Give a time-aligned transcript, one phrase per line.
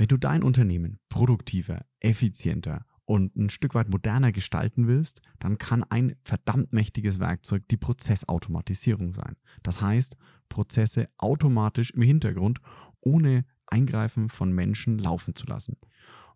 [0.00, 5.84] Wenn du dein Unternehmen produktiver, effizienter und ein Stück weit moderner gestalten willst, dann kann
[5.84, 9.36] ein verdammt mächtiges Werkzeug die Prozessautomatisierung sein.
[9.62, 10.16] Das heißt,
[10.48, 12.62] Prozesse automatisch im Hintergrund
[13.02, 15.76] ohne Eingreifen von Menschen laufen zu lassen.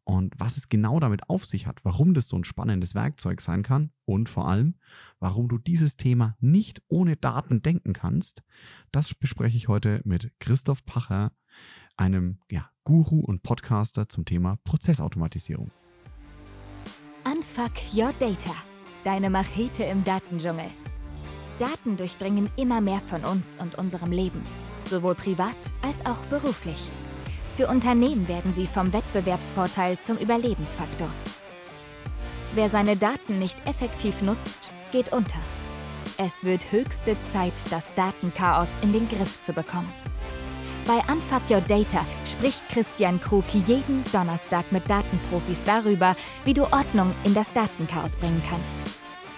[0.05, 3.63] Und was es genau damit auf sich hat, warum das so ein spannendes Werkzeug sein
[3.63, 4.75] kann und vor allem,
[5.21, 8.43] warum du dieses Thema nicht ohne Daten denken kannst,
[8.93, 11.33] das bespreche ich heute mit Christoph Pacher,
[11.97, 15.71] einem ja, Guru und Podcaster zum Thema Prozessautomatisierung.
[17.25, 18.55] Unfuck Your Data.
[19.05, 20.71] Deine Machete im Datendschungel.
[21.59, 24.43] Daten durchdringen immer mehr von uns und unserem Leben,
[24.91, 26.91] sowohl privat als auch beruflich.
[27.57, 31.09] Für Unternehmen werden sie vom Wettbewerbsvorteil zum Überlebensfaktor.
[32.55, 34.59] Wer seine Daten nicht effektiv nutzt,
[34.91, 35.39] geht unter.
[36.17, 39.93] Es wird höchste Zeit, das Datenchaos in den Griff zu bekommen.
[40.87, 47.11] Bei Unfuck Your Data spricht Christian Krug jeden Donnerstag mit Datenprofis darüber, wie du Ordnung
[47.25, 48.77] in das Datenchaos bringen kannst.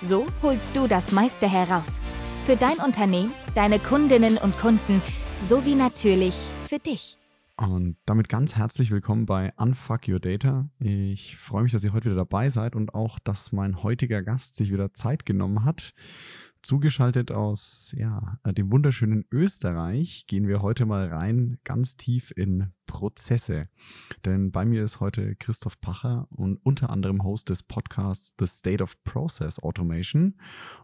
[0.03, 2.01] So holst du das meiste heraus.
[2.47, 5.01] Für dein Unternehmen, deine Kundinnen und Kunden
[5.41, 6.35] sowie natürlich
[6.67, 7.17] für dich.
[7.57, 10.69] Und damit ganz herzlich willkommen bei Unfuck Your Data.
[10.81, 14.57] Ich freue mich, dass ihr heute wieder dabei seid und auch, dass mein heutiger Gast
[14.57, 15.95] sich wieder Zeit genommen hat.
[16.67, 23.69] Zugeschaltet aus ja, dem wunderschönen Österreich gehen wir heute mal rein ganz tief in Prozesse.
[24.25, 28.83] Denn bei mir ist heute Christoph Pacher und unter anderem Host des Podcasts The State
[28.83, 30.41] of Process Automation.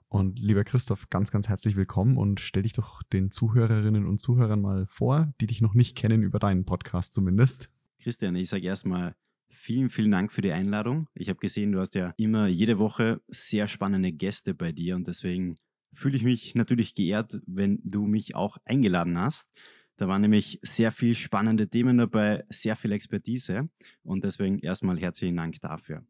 [0.07, 4.61] Und lieber Christoph, ganz, ganz herzlich willkommen und stell dich doch den Zuhörerinnen und Zuhörern
[4.61, 7.71] mal vor, die dich noch nicht kennen über deinen Podcast zumindest.
[7.99, 9.17] Christian, ich sage erstmal
[9.55, 11.09] Vielen, vielen Dank für die Einladung.
[11.15, 15.07] Ich habe gesehen, du hast ja immer jede Woche sehr spannende Gäste bei dir und
[15.07, 15.59] deswegen
[15.93, 19.51] fühle ich mich natürlich geehrt, wenn du mich auch eingeladen hast.
[19.97, 23.69] Da waren nämlich sehr viele spannende Themen dabei, sehr viel Expertise
[24.03, 26.05] und deswegen erstmal herzlichen Dank dafür.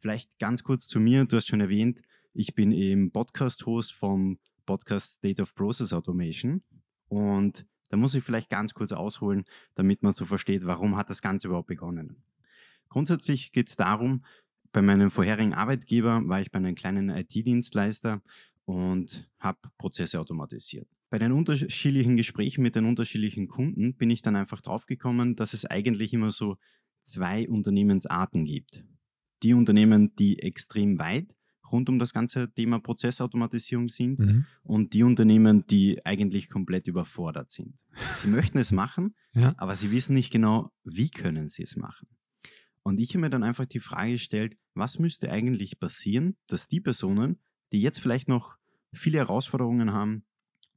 [0.00, 2.00] Vielleicht ganz kurz zu mir, du hast schon erwähnt,
[2.32, 6.62] ich bin eben Podcast-Host vom Podcast State of Process Automation
[7.08, 9.44] und da muss ich vielleicht ganz kurz ausholen,
[9.74, 12.22] damit man so versteht, warum hat das Ganze überhaupt begonnen.
[12.88, 14.24] Grundsätzlich geht es darum,
[14.72, 18.22] bei meinem vorherigen Arbeitgeber war ich bei einem kleinen IT-Dienstleister
[18.64, 20.88] und habe Prozesse automatisiert.
[21.10, 25.66] Bei den unterschiedlichen Gesprächen mit den unterschiedlichen Kunden bin ich dann einfach draufgekommen, dass es
[25.66, 26.56] eigentlich immer so
[27.02, 28.84] zwei Unternehmensarten gibt.
[29.42, 31.34] Die Unternehmen, die extrem weit
[31.72, 34.46] rund um das ganze Thema Prozessautomatisierung sind mhm.
[34.62, 37.80] und die Unternehmen, die eigentlich komplett überfordert sind.
[38.16, 39.54] Sie möchten es machen, ja.
[39.56, 42.08] aber sie wissen nicht genau, wie können sie es machen.
[42.82, 46.80] Und ich habe mir dann einfach die Frage gestellt, was müsste eigentlich passieren, dass die
[46.80, 47.38] Personen,
[47.72, 48.56] die jetzt vielleicht noch
[48.92, 50.24] viele Herausforderungen haben,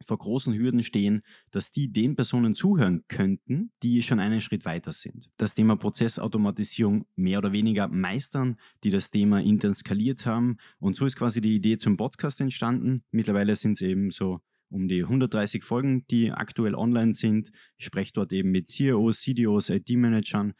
[0.03, 4.93] vor großen Hürden stehen, dass die den Personen zuhören könnten, die schon einen Schritt weiter
[4.93, 5.29] sind.
[5.37, 10.57] Das Thema Prozessautomatisierung mehr oder weniger meistern, die das Thema intern skaliert haben.
[10.79, 13.03] Und so ist quasi die Idee zum Podcast entstanden.
[13.11, 17.51] Mittlerweile sind es eben so um die 130 Folgen, die aktuell online sind.
[17.77, 20.53] Ich spreche dort eben mit CEOs, CDOs, IT-Managern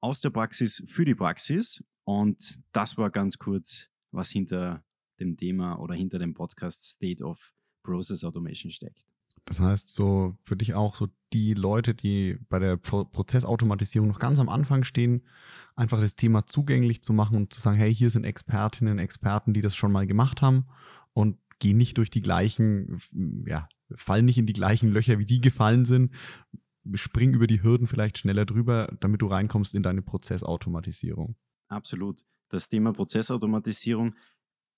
[0.00, 1.82] aus der Praxis für die Praxis.
[2.04, 4.84] Und das war ganz kurz, was hinter
[5.20, 9.06] dem Thema oder hinter dem Podcast State of Process Automation steckt.
[9.44, 14.18] Das heißt, so für dich auch so die Leute, die bei der Pro Prozessautomatisierung noch
[14.18, 15.22] ganz am Anfang stehen,
[15.76, 19.60] einfach das Thema zugänglich zu machen und zu sagen, hey, hier sind Expertinnen, Experten, die
[19.60, 20.66] das schon mal gemacht haben
[21.12, 22.98] und gehen nicht durch die gleichen,
[23.46, 26.12] ja, fallen nicht in die gleichen Löcher, wie die gefallen sind,
[26.94, 31.36] spring über die Hürden vielleicht schneller drüber, damit du reinkommst in deine Prozessautomatisierung.
[31.68, 32.24] Absolut.
[32.48, 34.14] Das Thema Prozessautomatisierung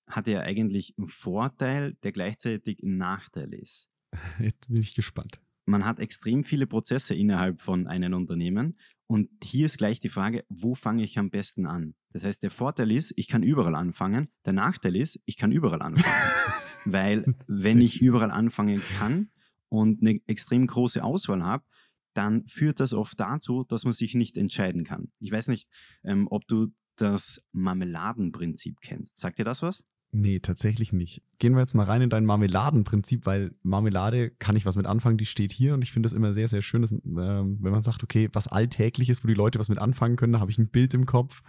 [0.09, 3.89] hat ja eigentlich einen Vorteil, der gleichzeitig ein Nachteil ist.
[4.39, 5.39] Jetzt bin ich gespannt.
[5.65, 8.75] Man hat extrem viele Prozesse innerhalb von einem Unternehmen
[9.11, 11.95] und hier ist gleich die Frage, wo fange ich am besten an?
[12.11, 14.29] Das heißt, der Vorteil ist, ich kann überall anfangen.
[14.45, 16.31] Der Nachteil ist, ich kann überall anfangen.
[16.85, 19.31] Weil wenn ich überall anfangen kann
[19.67, 21.63] und eine extrem große Auswahl habe,
[22.13, 25.11] dann führt das oft dazu, dass man sich nicht entscheiden kann.
[25.19, 25.69] Ich weiß nicht,
[26.03, 29.17] ähm, ob du das Marmeladenprinzip kennst.
[29.17, 29.83] Sagt dir das was?
[30.11, 31.21] Nee, tatsächlich nicht.
[31.37, 35.19] Gehen wir jetzt mal rein in dein Marmeladenprinzip, weil Marmelade kann ich was mit anfangen,
[35.19, 37.83] die steht hier und ich finde es immer sehr, sehr schön, dass, äh, wenn man
[37.83, 40.57] sagt, okay, was alltäglich ist, wo die Leute was mit anfangen können, da habe ich
[40.57, 41.43] ein Bild im Kopf.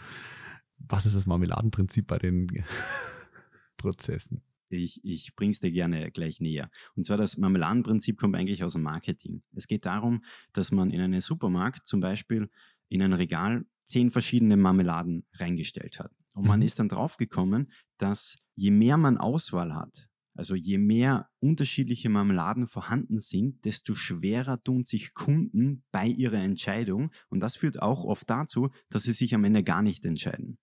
[0.78, 2.48] Was ist das Marmeladenprinzip bei den
[3.78, 4.42] Prozessen?
[4.68, 6.70] Ich, ich bringe es dir gerne gleich näher.
[6.94, 9.42] Und zwar das Marmeladenprinzip kommt eigentlich aus dem Marketing.
[9.54, 10.22] Es geht darum,
[10.52, 12.50] dass man in einen Supermarkt zum Beispiel
[12.88, 16.12] in ein Regal zehn verschiedene Marmeladen reingestellt hat.
[16.35, 16.67] Und man mhm.
[16.67, 23.19] ist dann draufgekommen, dass je mehr man Auswahl hat, Also je mehr unterschiedliche Marmeladen vorhanden
[23.19, 27.11] sind, desto schwerer tun sich Kunden bei ihrer Entscheidung.
[27.29, 30.59] Und das führt auch oft dazu, dass sie sich am Ende gar nicht entscheiden.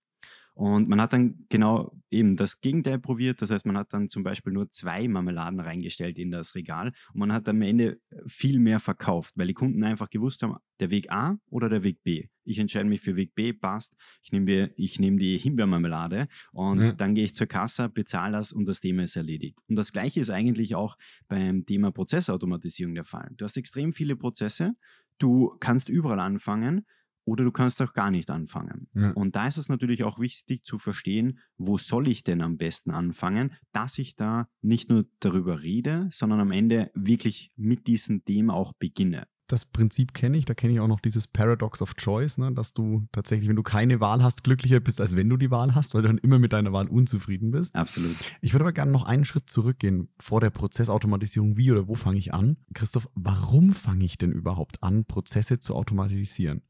[0.58, 3.44] Und man hat dann genau eben das Gegenteil probiert.
[3.44, 7.20] Das heißt, man hat dann zum Beispiel nur zwei Marmeladen reingestellt in das Regal und
[7.20, 11.12] man hat am Ende viel mehr verkauft, weil die Kunden einfach gewusst haben, der Weg
[11.12, 12.30] A oder der Weg B.
[12.44, 13.96] Ich entscheide mich für Weg B, passt.
[14.24, 16.92] Ich nehme, ich nehme die Himbeermarmelade und ja.
[16.92, 19.60] dann gehe ich zur Kasse, bezahle das und das Thema ist erledigt.
[19.68, 23.30] Und das Gleiche ist eigentlich auch beim Thema Prozessautomatisierung der Fall.
[23.38, 24.74] Du hast extrem viele Prozesse.
[25.20, 26.84] Du kannst überall anfangen
[27.28, 28.88] oder du kannst auch gar nicht anfangen.
[28.96, 29.12] Ja.
[29.12, 32.92] Und da ist es natürlich auch wichtig zu verstehen, wo soll ich denn am besten
[32.92, 38.54] anfangen, dass ich da nicht nur darüber rede, sondern am Ende wirklich mit diesem Thema
[38.54, 39.28] auch beginne.
[39.50, 42.74] Das Prinzip kenne ich, da kenne ich auch noch dieses Paradox of Choice, ne, dass
[42.74, 45.94] du tatsächlich, wenn du keine Wahl hast, glücklicher bist, als wenn du die Wahl hast,
[45.94, 47.74] weil du dann immer mit deiner Wahl unzufrieden bist.
[47.74, 48.16] Absolut.
[48.42, 51.56] Ich würde aber gerne noch einen Schritt zurückgehen vor der Prozessautomatisierung.
[51.56, 52.58] Wie oder wo fange ich an?
[52.74, 56.62] Christoph, warum fange ich denn überhaupt an, Prozesse zu automatisieren?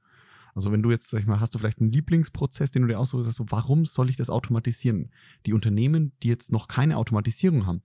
[0.58, 2.98] Also wenn du jetzt, sag ich mal, hast du vielleicht einen Lieblingsprozess, den du dir
[2.98, 5.12] aussuchst, so, warum soll ich das automatisieren?
[5.46, 7.84] Die Unternehmen, die jetzt noch keine Automatisierung haben,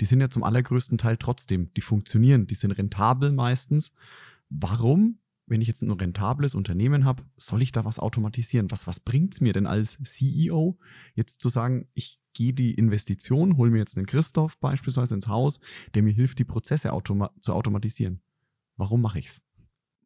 [0.00, 3.92] die sind ja zum allergrößten Teil trotzdem, die funktionieren, die sind rentabel meistens.
[4.48, 8.70] Warum, wenn ich jetzt ein rentables Unternehmen habe, soll ich da was automatisieren?
[8.70, 10.78] Was, was bringt es mir denn als CEO,
[11.16, 15.60] jetzt zu sagen, ich gehe die Investition, hole mir jetzt einen Christoph beispielsweise ins Haus,
[15.94, 18.22] der mir hilft, die Prozesse automa zu automatisieren?
[18.78, 19.42] Warum mache ich es?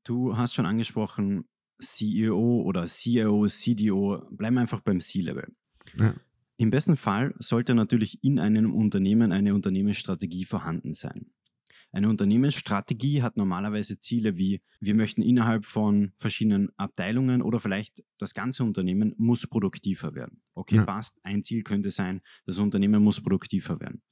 [0.03, 1.45] Du hast schon angesprochen,
[1.81, 5.49] CEO oder CIO, CDO, bleiben einfach beim C-Level.
[5.97, 6.15] Ja.
[6.57, 11.33] Im besten Fall sollte natürlich in einem Unternehmen eine Unternehmensstrategie vorhanden sein.
[11.93, 18.33] Eine Unternehmensstrategie hat normalerweise Ziele wie, wir möchten innerhalb von verschiedenen Abteilungen oder vielleicht das
[18.33, 20.43] ganze Unternehmen muss produktiver werden.
[20.55, 20.85] Okay, ja.
[20.85, 21.19] passt.
[21.25, 24.03] Ein Ziel könnte sein, das Unternehmen muss produktiver werden.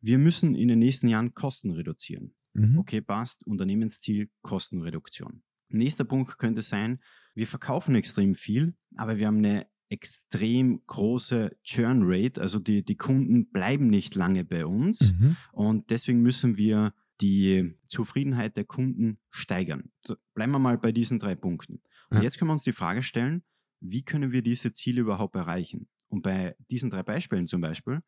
[0.00, 2.34] Wir müssen in den nächsten Jahren Kosten reduzieren.
[2.52, 2.78] Mhm.
[2.78, 3.44] Okay, passt.
[3.46, 5.42] Unternehmensziel Kostenreduktion.
[5.78, 7.00] Nächster Punkt könnte sein,
[7.34, 12.96] wir verkaufen extrem viel, aber wir haben eine extrem große Churn Rate, also die, die
[12.96, 15.36] Kunden bleiben nicht lange bei uns mhm.
[15.52, 19.90] und deswegen müssen wir die Zufriedenheit der Kunden steigern.
[20.34, 21.80] Bleiben wir mal bei diesen drei Punkten.
[22.10, 22.22] Und ja.
[22.22, 23.44] jetzt können wir uns die Frage stellen,
[23.80, 25.88] wie können wir diese Ziele überhaupt erreichen?
[26.08, 28.00] Und bei diesen drei Beispielen zum Beispiel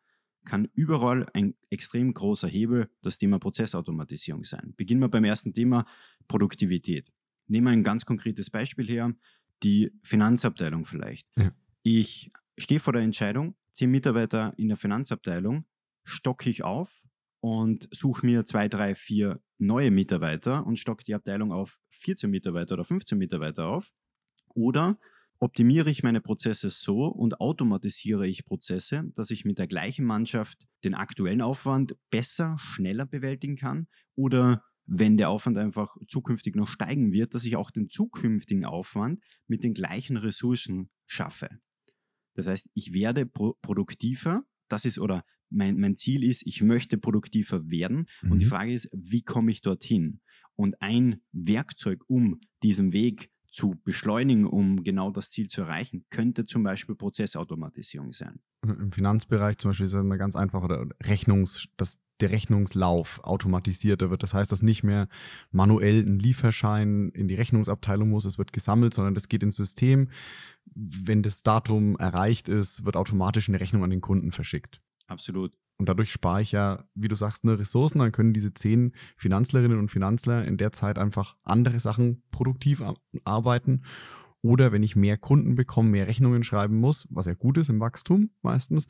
[0.45, 4.75] kann überall ein extrem großer Hebel das Thema Prozessautomatisierung sein.
[4.77, 5.87] Beginnen wir beim ersten Thema
[6.29, 7.13] Produktivität.
[7.49, 9.15] Nehmen wir ein ganz konkretes Beispiel her,
[9.63, 11.29] die Finanzabteilung vielleicht.
[11.37, 11.53] Ja.
[11.83, 15.65] Ich stehe vor der Entscheidung, zehn Mitarbeiter in der Finanzabteilung,
[16.05, 17.03] stocke ich auf
[17.41, 22.75] und suche mir zwei, drei, vier neue Mitarbeiter und stocke die Abteilung auf 14 Mitarbeiter
[22.75, 23.93] oder 15 Mitarbeiter auf.
[24.55, 24.99] Oder
[25.39, 30.67] optimiere ich meine Prozesse so und automatisiere ich Prozesse, dass ich mit der gleichen Mannschaft
[30.85, 33.87] den aktuellen Aufwand besser, schneller bewältigen kann?
[34.15, 39.23] Oder wenn der Aufwand einfach zukünftig noch steigen wird, dass ich auch den zukünftigen Aufwand
[39.47, 41.49] mit den gleichen Ressourcen schaffe.
[42.35, 46.99] Das heißt, ich werde pro produktiver, das ist oder mein, mein Ziel ist, ich möchte
[46.99, 48.07] produktiver werden.
[48.23, 48.33] Mhm.
[48.33, 48.51] Und die mhm.
[48.51, 50.21] Frage ist, wie komme ich dorthin?
[50.55, 56.45] Und ein Werkzeug, um diesen Weg zu beschleunigen, um genau das Ziel zu erreichen, könnte
[56.45, 58.39] zum Beispiel Prozessautomatisierung sein.
[58.63, 64.11] Im Finanzbereich zum Beispiel ist es immer ganz einfach oder Rechnungs, das der Rechnungslauf automatisierter
[64.11, 64.23] wird.
[64.23, 65.09] Das heißt, dass nicht mehr
[65.51, 70.11] manuell ein Lieferschein in die Rechnungsabteilung muss, es wird gesammelt, sondern das geht ins System.
[70.75, 74.83] Wenn das Datum erreicht ist, wird automatisch eine Rechnung an den Kunden verschickt.
[75.07, 75.57] Absolut.
[75.79, 77.99] Und dadurch spare ich ja, wie du sagst, eine Ressourcen.
[77.99, 82.83] Dann können diese zehn Finanzlerinnen und Finanzler in der Zeit einfach andere Sachen produktiv
[83.25, 83.83] arbeiten.
[84.43, 87.81] Oder wenn ich mehr Kunden bekomme, mehr Rechnungen schreiben muss, was ja gut ist im
[87.81, 88.87] Wachstum meistens,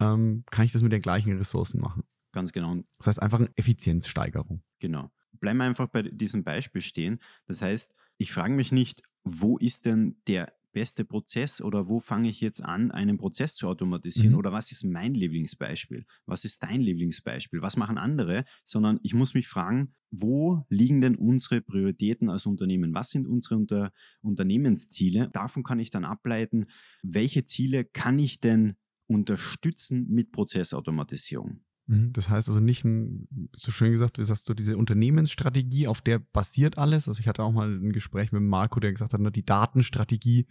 [0.00, 2.02] ähm, kann ich das mit den gleichen Ressourcen machen.
[2.32, 2.76] Ganz genau.
[2.98, 4.62] Das heißt einfach eine Effizienzsteigerung.
[4.80, 5.10] Genau.
[5.32, 7.20] Bleiben wir einfach bei diesem Beispiel stehen.
[7.46, 12.28] Das heißt, ich frage mich nicht, wo ist denn der beste Prozess oder wo fange
[12.28, 14.38] ich jetzt an, einen Prozess zu automatisieren mhm.
[14.38, 16.06] oder was ist mein Lieblingsbeispiel?
[16.24, 17.62] Was ist dein Lieblingsbeispiel?
[17.62, 18.44] Was machen andere?
[18.62, 22.94] Sondern ich muss mich fragen, wo liegen denn unsere Prioritäten als Unternehmen?
[22.94, 25.30] Was sind unsere Unter Unternehmensziele?
[25.32, 26.66] Davon kann ich dann ableiten,
[27.02, 28.76] welche Ziele kann ich denn
[29.08, 31.60] unterstützen mit Prozessautomatisierung?
[31.88, 36.00] Mhm, das heißt also nicht, ein, so schön gesagt, wie sagst du, diese Unternehmensstrategie, auf
[36.00, 37.08] der basiert alles.
[37.08, 40.46] Also ich hatte auch mal ein Gespräch mit Marco, der gesagt hat, die Datenstrategie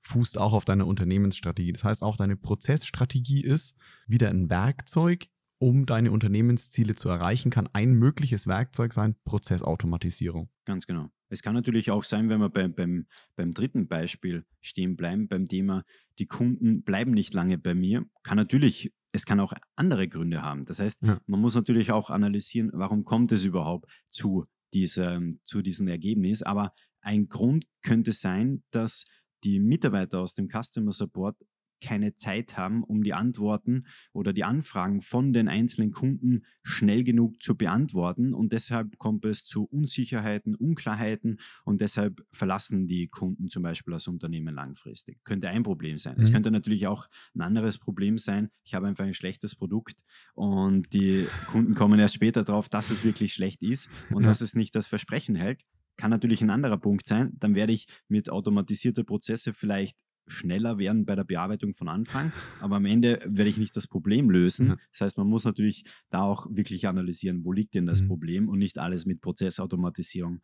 [0.00, 1.72] fußt auch auf deiner Unternehmensstrategie.
[1.72, 3.76] Das heißt auch deine Prozessstrategie ist
[4.06, 5.26] wieder ein Werkzeug,
[5.58, 10.50] um deine Unternehmensziele zu erreichen, kann ein mögliches Werkzeug sein, Prozessautomatisierung.
[10.66, 11.08] Ganz genau.
[11.28, 15.46] Es kann natürlich auch sein, wenn wir beim, beim, beim dritten Beispiel stehen bleiben, beim
[15.46, 15.84] Thema,
[16.18, 20.64] die Kunden bleiben nicht lange bei mir, kann natürlich es kann auch andere Gründe haben.
[20.64, 21.20] Das heißt, Ja.
[21.26, 26.42] man muss natürlich auch analysieren, warum kommt es überhaupt zu, diesem, zu diesem Ergebnis.
[26.42, 29.06] Aber ein Grund könnte sein, dass
[29.44, 31.36] die Mitarbeiter aus dem Customer Support
[31.80, 37.42] keine Zeit haben, um die Antworten oder die Anfragen von den einzelnen Kunden schnell genug
[37.42, 38.34] zu beantworten.
[38.34, 44.08] Und deshalb kommt es zu Unsicherheiten, Unklarheiten und deshalb verlassen die Kunden zum Beispiel das
[44.08, 45.18] Unternehmen langfristig.
[45.24, 46.18] Könnte ein Problem sein.
[46.20, 46.34] Es Mhm.
[46.34, 48.50] könnte natürlich auch ein anderes Problem sein.
[48.64, 50.02] Ich habe einfach ein schlechtes Produkt
[50.34, 54.30] und die Kunden kommen erst später drauf, dass es wirklich schlecht ist und Ja.
[54.30, 55.60] dass es nicht das Versprechen hält.
[55.96, 57.32] Kann natürlich ein anderer Punkt sein.
[57.40, 62.76] Dann werde ich mit automatisierter Prozesse vielleicht schneller werden bei der Bearbeitung von Anfang, aber
[62.76, 64.68] am Ende werde ich nicht das Problem lösen.
[64.68, 64.76] Ja.
[64.92, 68.08] Das heißt, man muss natürlich da auch wirklich analysieren, wo liegt denn das Mhm.
[68.08, 70.40] Problem und nicht alles mit Prozessautomatisierung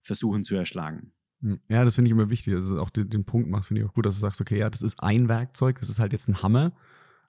[0.00, 1.12] versuchen zu erschlagen.
[1.68, 2.54] Ja, das finde ich immer wichtig.
[2.54, 4.70] Also auch den, den Punkt machst, finde ich auch gut, dass du sagst, okay, ja,
[4.70, 6.72] das ist ein Werkzeug, das ist halt jetzt ein Hammer.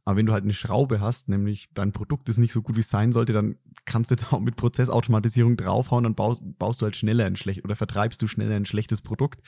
[0.09, 2.79] Aber wenn du halt eine Schraube hast, nämlich dein Produkt ist nicht so gut, wie
[2.79, 6.85] es sein sollte, dann kannst du jetzt auch mit Prozessautomatisierung draufhauen, dann baust, baust du
[6.85, 9.39] halt schneller ein schlecht oder vertreibst du schneller ein schlechtes Produkt.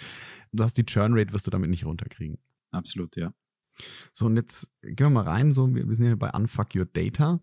[0.51, 2.37] Du hast die Churn Rate, wirst du damit nicht runterkriegen.
[2.69, 3.33] Absolut, ja.
[4.13, 5.51] So, und jetzt gehen wir mal rein.
[5.51, 7.39] So, wir, wir sind ja bei Unfuck Your Data.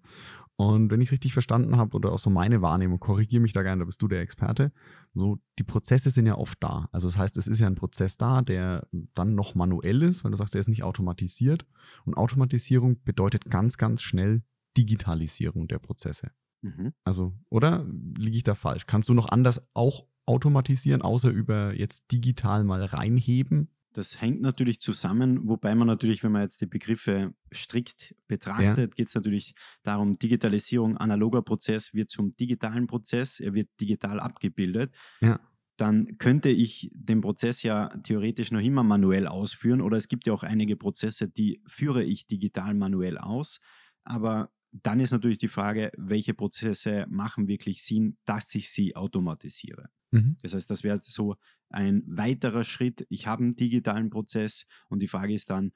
[0.61, 3.62] Und wenn ich es richtig verstanden habe, oder auch so meine Wahrnehmung, korrigiere mich da
[3.62, 4.73] gerne, da bist du der Experte.
[5.15, 6.88] So, die Prozesse sind ja oft da.
[6.91, 10.33] Also, das heißt, es ist ja ein Prozess da, der dann noch manuell ist, weil
[10.33, 11.65] du sagst, der ist nicht automatisiert.
[12.05, 14.43] Und Automatisierung bedeutet ganz, ganz schnell
[14.77, 16.33] Digitalisierung der Prozesse.
[16.62, 16.93] Mhm.
[17.05, 17.87] Also, oder
[18.17, 18.87] liege ich da falsch?
[18.87, 23.69] Kannst du noch anders auch automatisieren, außer über jetzt digital mal reinheben?
[23.99, 29.09] Das hängt natürlich zusammen, wobei man natürlich, wenn man jetzt die Begriffe strikt betrachtet, geht
[29.09, 34.95] es natürlich darum, Digitalisierung, analoger Prozess wird zum digitalen Prozess, er wird digital abgebildet.
[35.21, 35.40] Ja.
[35.78, 40.33] Dann könnte ich den Prozess ja theoretisch noch immer manuell ausführen oder es gibt ja
[40.33, 43.59] auch einige Prozesse, die führe ich digital manuell aus.
[44.05, 49.90] Aber dann ist natürlich die Frage, welche Prozesse machen wirklich Sinn, dass ich sie automatisiere.
[50.11, 50.37] Mhm.
[50.43, 51.37] Das heißt, das wäre so
[51.69, 53.07] ein weiterer Schritt.
[53.11, 55.73] Ich habe einen digitalen Prozess und die Frage ist dann,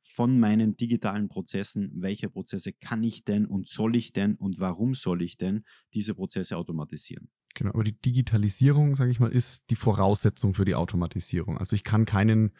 [0.00, 4.94] von meinen digitalen Prozessen, welche Prozesse kann ich denn und soll ich denn und warum
[4.94, 7.30] soll ich denn diese Prozesse automatisieren?
[7.54, 11.58] Genau, aber die Digitalisierung, sage ich mal, ist die Voraussetzung für die Automatisierung.
[11.58, 12.52] Also ich kann keinen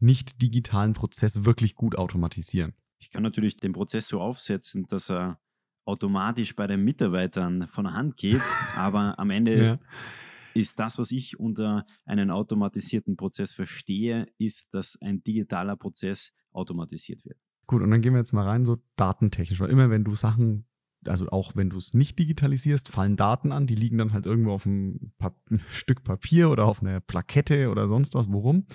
[0.00, 2.74] nicht digitalen Prozess wirklich gut automatisieren.
[2.98, 5.40] Ich kann natürlich den Prozess so aufsetzen, dass er
[5.84, 8.42] automatisch bei den Mitarbeitern von der Hand geht,
[8.74, 9.78] aber am Ende
[10.54, 17.24] ist das, was ich unter einen automatisierten Prozess verstehe, ist, dass ein digitaler Prozess automatisiert
[17.24, 17.38] wird.
[17.66, 20.66] Gut, und dann gehen wir jetzt mal rein, so datentechnisch, weil immer wenn du Sachen,
[21.06, 24.52] also auch wenn du es nicht digitalisierst, fallen Daten an, die liegen dann halt irgendwo
[24.52, 25.34] auf einem Pa-
[25.70, 28.66] Stück Papier oder auf einer Plakette oder sonst was, worum.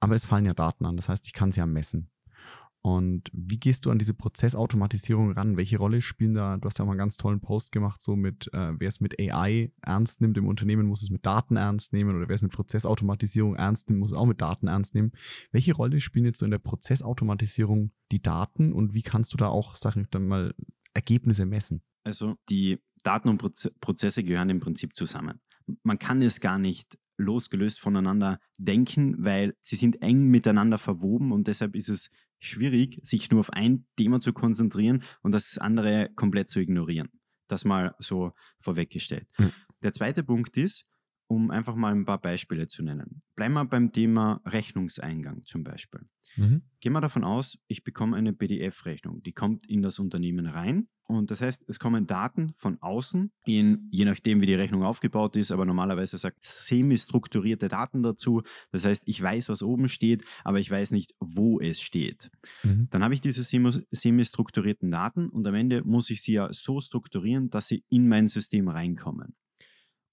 [0.00, 2.10] Aber es fallen ja Daten an, das heißt, ich kann es ja messen.
[2.84, 5.56] Und wie gehst du an diese Prozessautomatisierung ran?
[5.56, 6.56] Welche Rolle spielen da?
[6.56, 9.20] Du hast ja mal einen ganz tollen Post gemacht, so mit, äh, wer es mit
[9.20, 12.50] AI ernst nimmt im Unternehmen, muss es mit Daten ernst nehmen oder wer es mit
[12.50, 15.12] Prozessautomatisierung ernst nimmt, muss es auch mit Daten ernst nehmen.
[15.52, 19.46] Welche Rolle spielen jetzt so in der Prozessautomatisierung die Daten und wie kannst du da
[19.46, 20.52] auch Sachen dann mal
[20.92, 21.82] Ergebnisse messen?
[22.02, 25.40] Also die Daten und Proze Prozesse gehören im Prinzip zusammen.
[25.84, 31.46] Man kann es gar nicht losgelöst voneinander denken, weil sie sind eng miteinander verwoben und
[31.46, 32.10] deshalb ist es
[32.42, 37.10] schwierig, sich nur auf ein Thema zu konzentrieren und das andere komplett zu ignorieren.
[37.48, 39.28] Das mal so vorweggestellt.
[39.38, 39.52] Mhm.
[39.82, 40.84] Der zweite Punkt ist,
[41.26, 43.20] um einfach mal ein paar Beispiele zu nennen.
[43.36, 46.00] Bleiben wir beim Thema Rechnungseingang zum Beispiel.
[46.80, 51.30] Gehen wir davon aus, ich bekomme eine PDF-Rechnung, die kommt in das Unternehmen rein und
[51.30, 55.50] das heißt, es kommen Daten von außen, in, je nachdem wie die Rechnung aufgebaut ist,
[55.52, 58.42] aber normalerweise sagt semi-strukturierte Daten dazu.
[58.70, 62.30] Das heißt, ich weiß, was oben steht, aber ich weiß nicht, wo es steht.
[62.62, 62.88] Mhm.
[62.90, 66.80] Dann habe ich diese semi- semi-strukturierten Daten und am Ende muss ich sie ja so
[66.80, 69.34] strukturieren, dass sie in mein System reinkommen.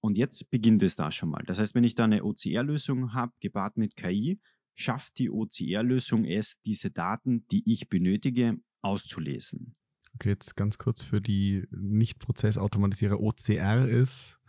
[0.00, 1.42] Und jetzt beginnt es da schon mal.
[1.46, 4.40] Das heißt, wenn ich da eine OCR-Lösung habe, gepaart mit KI,
[4.74, 9.74] schafft die OCR-Lösung es, diese Daten, die ich benötige, auszulesen.
[10.14, 14.40] Okay, jetzt ganz kurz für die Nicht-Prozessautomatisierer OCR ist.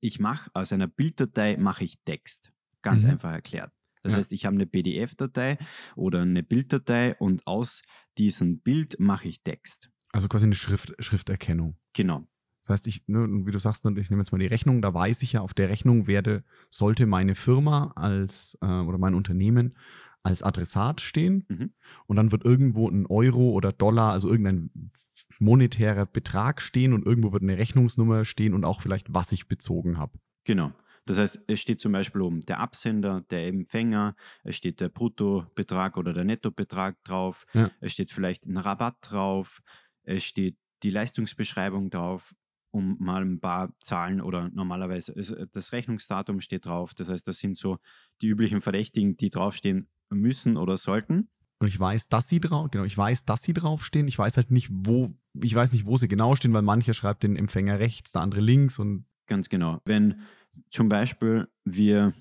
[0.00, 2.52] Ich mache aus einer Bilddatei mache ich Text.
[2.82, 3.10] Ganz Mhm.
[3.10, 3.72] einfach erklärt.
[4.02, 4.18] Das Ja.
[4.18, 5.58] heißt, ich habe eine PDF-Datei
[5.94, 7.82] oder eine Bilddatei und aus
[8.18, 9.90] diesem Bild mache ich Text.
[10.12, 11.76] Also quasi eine Schrift, Schrifterkennung.
[11.94, 12.26] Genau.
[12.62, 15.22] Das heißt, ich, ne, wie du sagst, ich nehme jetzt mal die Rechnung, da weiß
[15.22, 19.76] ich ja, auf der Rechnung werde, sollte meine Firma als äh, oder mein Unternehmen
[20.22, 21.72] als Adressat stehen Mhm.
[22.06, 24.92] und dann wird irgendwo ein Euro oder Dollar, also irgendein
[25.40, 29.98] monetärer Betrag stehen und irgendwo wird eine Rechnungsnummer stehen und auch vielleicht, was ich bezogen
[29.98, 30.18] habe.
[30.44, 30.72] Genau.
[31.04, 34.14] Das heißt, es steht zum Beispiel oben der Absender, der Empfänger,
[34.44, 37.72] es steht der Bruttobetrag oder der Nettobetrag drauf, Ja.
[37.80, 39.60] es steht vielleicht ein Rabatt drauf,
[40.04, 42.34] es steht die Leistungsbeschreibung drauf,
[42.72, 46.94] um mal ein paar Zahlen oder normalerweise ist, äh, das Rechnungsdatum steht drauf.
[46.94, 47.78] Das heißt, das sind so
[48.20, 51.28] die üblichen Verdächtigen, die draufstehen müssen oder sollten.
[51.60, 54.08] Und ich weiß, dass sie drauf, genau, ich weiß, dass sie draufstehen.
[54.08, 57.22] Ich weiß halt nicht, wo, ich weiß nicht, wo sie genau stehen, weil mancher schreibt
[57.22, 59.80] den Empfänger rechts, der andere links und Ganz genau.
[59.84, 60.22] Wenn
[60.70, 62.12] zum Beispiel wir,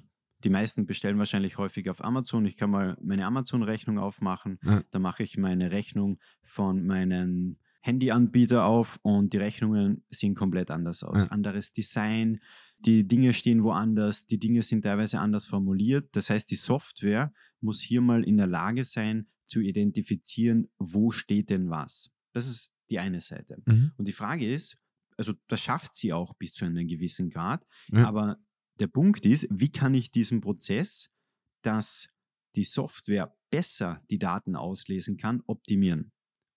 [0.44, 4.84] die meisten bestellen wahrscheinlich häufig auf Amazon, ich kann mal meine Amazon-Rechnung aufmachen, Ja.
[4.92, 11.04] da mache ich meine Rechnung von meinem Handyanbieter auf und die Rechnungen sehen komplett anders
[11.04, 11.24] aus.
[11.24, 11.30] Ja.
[11.32, 12.40] Anderes Design,
[12.80, 16.16] die Dinge stehen woanders, die Dinge sind teilweise anders formuliert.
[16.16, 21.50] Das heißt, die Software muss hier mal in der Lage sein, zu identifizieren, wo steht
[21.50, 22.10] denn was.
[22.34, 23.62] Das ist die eine Seite.
[23.98, 24.78] Und die Frage ist,
[25.18, 28.08] also das schafft sie auch bis zu einem gewissen Grad, Ja.
[28.08, 28.38] aber
[28.80, 31.10] der Punkt ist, wie kann ich diesen Prozess,
[31.64, 32.10] dass
[32.56, 36.12] die Software besser die Daten auslesen kann, optimieren?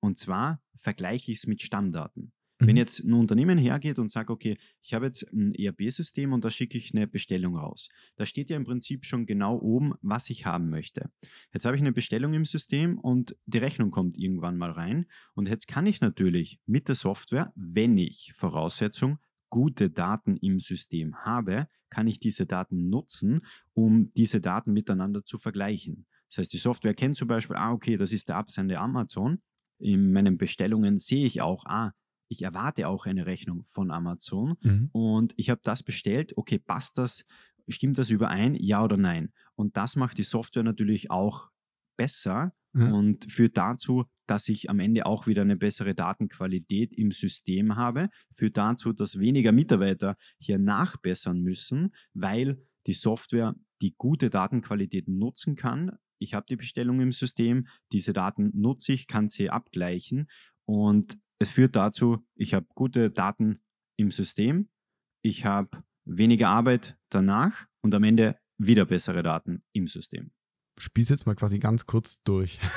[0.04, 2.34] Und zwar vergleiche ich es mit Stammdaten.
[2.58, 2.76] Wenn Mhm.
[2.76, 6.76] jetzt ein Unternehmen hergeht und sagt, okay, ich habe jetzt ein ERP-System und da schicke
[6.76, 7.88] ich eine Bestellung raus.
[8.16, 11.10] Da steht ja im Prinzip schon genau oben, was ich haben möchte.
[11.54, 15.06] Jetzt habe ich eine Bestellung im System und die Rechnung kommt irgendwann mal rein.
[15.32, 19.16] Und jetzt kann ich natürlich mit der Software, wenn ich Voraussetzung
[19.48, 23.40] gute Daten im System habe, kann ich diese Daten nutzen,
[23.72, 26.06] um diese Daten miteinander zu vergleichen.
[26.28, 29.40] Das heißt, die Software kennt zum Beispiel, ah, okay, das ist der Absender Amazon.
[29.78, 31.92] In meinen Bestellungen sehe ich auch, ah,
[32.28, 34.88] ich erwarte auch eine Rechnung von Amazon Mhm.
[34.92, 36.32] und ich habe das bestellt.
[36.36, 37.24] Okay, passt das?
[37.68, 38.54] Stimmt das überein?
[38.54, 39.32] Ja oder nein?
[39.54, 41.50] Und das macht die Software natürlich auch
[41.96, 42.90] besser Ja.
[42.92, 48.08] und führt dazu, dass ich am Ende auch wieder eine bessere Datenqualität im System habe,
[48.32, 55.54] führt dazu, dass weniger Mitarbeiter hier nachbessern müssen, weil die Software die gute Datenqualität nutzen
[55.56, 55.92] kann.
[56.18, 60.28] Ich habe die Bestellung im System, diese Daten nutze ich, kann sie abgleichen
[60.64, 63.58] und es führt dazu, ich habe gute Daten
[63.96, 64.68] im System,
[65.22, 70.30] ich habe weniger Arbeit danach und am Ende wieder bessere Daten im System.
[70.78, 72.60] spiel's jetzt mal quasi ganz kurz durch.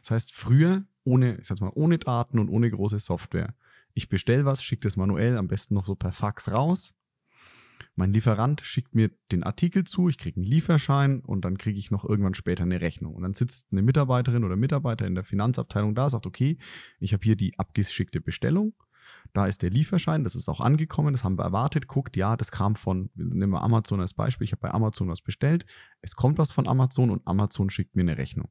[0.00, 3.54] Das heißt, früher ohne, ich sag mal, ohne Daten und ohne große Software.
[3.92, 6.94] Ich bestelle was, schicke das manuell, am besten noch so per Fax raus.
[7.98, 11.90] Mein Lieferant schickt mir den Artikel zu, ich kriege einen Lieferschein und dann kriege ich
[11.90, 13.16] noch irgendwann später eine Rechnung.
[13.16, 16.58] Und dann sitzt eine Mitarbeiterin oder Mitarbeiter in der Finanzabteilung da, sagt, okay,
[17.00, 18.74] ich habe hier die abgeschickte Bestellung.
[19.32, 21.88] Da ist der Lieferschein, das ist auch angekommen, das haben wir erwartet.
[21.88, 25.20] Guckt, ja, das kam von, nehmen wir Amazon als Beispiel, ich habe bei Amazon was
[25.20, 25.66] bestellt.
[26.00, 28.48] Es kommt was von Amazon und Amazon schickt mir eine Rechnung.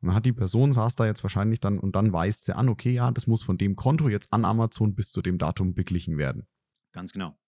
[0.00, 2.68] Und dann hat die Person, saß da jetzt wahrscheinlich dann und dann weist sie an,
[2.68, 6.18] okay, ja, das muss von dem Konto jetzt an Amazon bis zu dem Datum beglichen
[6.18, 6.48] werden.
[6.90, 7.38] Ganz genau.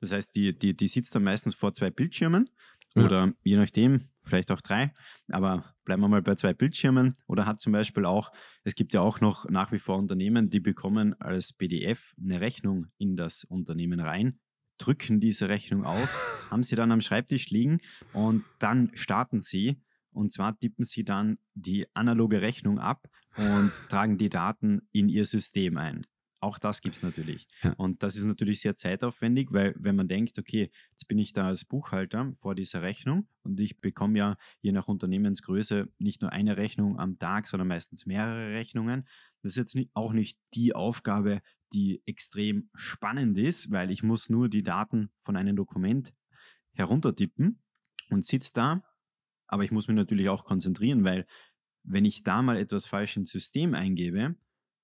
[0.00, 2.48] Das heißt, die, die, die sitzt dann meistens vor zwei Bildschirmen
[2.96, 3.04] Ja.
[3.04, 4.92] oder je nachdem, vielleicht auch drei,
[5.28, 8.32] aber bleiben wir mal bei zwei Bildschirmen oder hat zum Beispiel auch,
[8.64, 12.86] es gibt ja auch noch nach wie vor Unternehmen, die bekommen als PDF eine Rechnung
[12.98, 14.40] in das Unternehmen rein,
[14.78, 16.08] drücken diese Rechnung aus,
[16.50, 17.80] haben sie dann am Schreibtisch liegen
[18.12, 19.82] und dann starten sie
[20.12, 25.24] und zwar tippen sie dann die analoge Rechnung ab und tragen die Daten in ihr
[25.24, 26.06] System ein.
[26.42, 27.46] Auch das gibt es natürlich.
[27.62, 27.74] Ja.
[27.74, 31.48] Und das ist natürlich sehr zeitaufwendig, weil wenn man denkt, okay, jetzt bin ich da
[31.48, 36.56] als Buchhalter vor dieser Rechnung und ich bekomme ja je nach Unternehmensgröße nicht nur eine
[36.56, 39.06] Rechnung am Tag, sondern meistens mehrere Rechnungen.
[39.42, 41.42] Das ist jetzt nicht, auch nicht die Aufgabe,
[41.74, 46.14] die extrem spannend ist, weil ich muss nur die Daten von einem Dokument
[46.72, 47.62] heruntertippen
[48.08, 48.82] und sitze da,
[49.46, 51.26] aber ich muss mich natürlich auch konzentrieren, weil
[51.82, 54.36] wenn ich da mal etwas falsch ins System eingebe,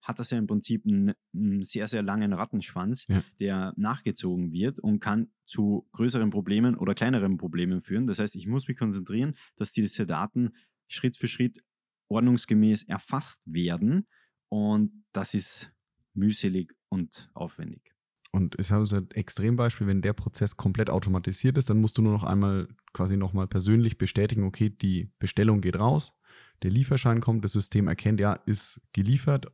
[0.06, 3.24] hat das ja im Prinzip einen, einen sehr, sehr langen Rattenschwanz, Ja.
[3.40, 8.06] der nachgezogen wird und kann zu größeren Problemen oder kleineren Problemen führen.
[8.06, 10.50] Das heißt, ich muss mich konzentrieren, dass diese Daten
[10.88, 11.64] Schritt für Schritt
[12.08, 14.06] ordnungsgemäß erfasst werden
[14.48, 15.72] und das ist
[16.14, 17.92] mühselig und aufwendig.
[18.30, 22.02] Und ich habe so ein Extrembeispiel, wenn der Prozess komplett automatisiert ist, dann musst du
[22.02, 26.14] nur noch einmal quasi nochmal persönlich bestätigen, okay, die Bestellung geht raus,
[26.62, 29.46] der Lieferschein kommt, das System erkennt, ja, ist geliefert,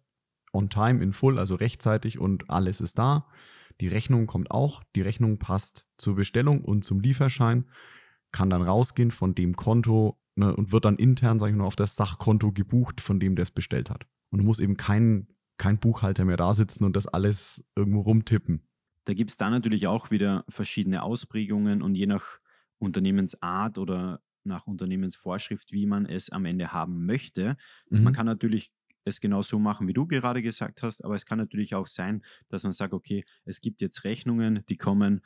[0.53, 3.27] on time, in full, also rechtzeitig und alles ist da.
[3.81, 7.65] Die Rechnung kommt auch, die Rechnung passt zur Bestellung und zum Lieferschein,
[8.31, 11.77] kann dann rausgehen von dem Konto ne, und wird dann intern, sage ich mal, auf
[11.77, 14.07] das Sachkonto gebucht, von dem der es bestellt hat.
[14.31, 18.63] Und du musst eben kein, kein Buchhalter mehr da sitzen und das alles irgendwo rumtippen.
[19.05, 22.39] Da gibt es dann natürlich auch wieder verschiedene Ausprägungen und je nach
[22.79, 27.57] Unternehmensart oder nach Unternehmensvorschrift, wie man es am Ende haben möchte.
[27.91, 28.05] Mhm.
[28.05, 28.73] Man kann natürlich
[29.05, 32.25] es genau so machen, wie du gerade gesagt hast, aber es kann natürlich auch sein,
[32.49, 35.23] dass man sagt, okay, es gibt jetzt Rechnungen, die kommen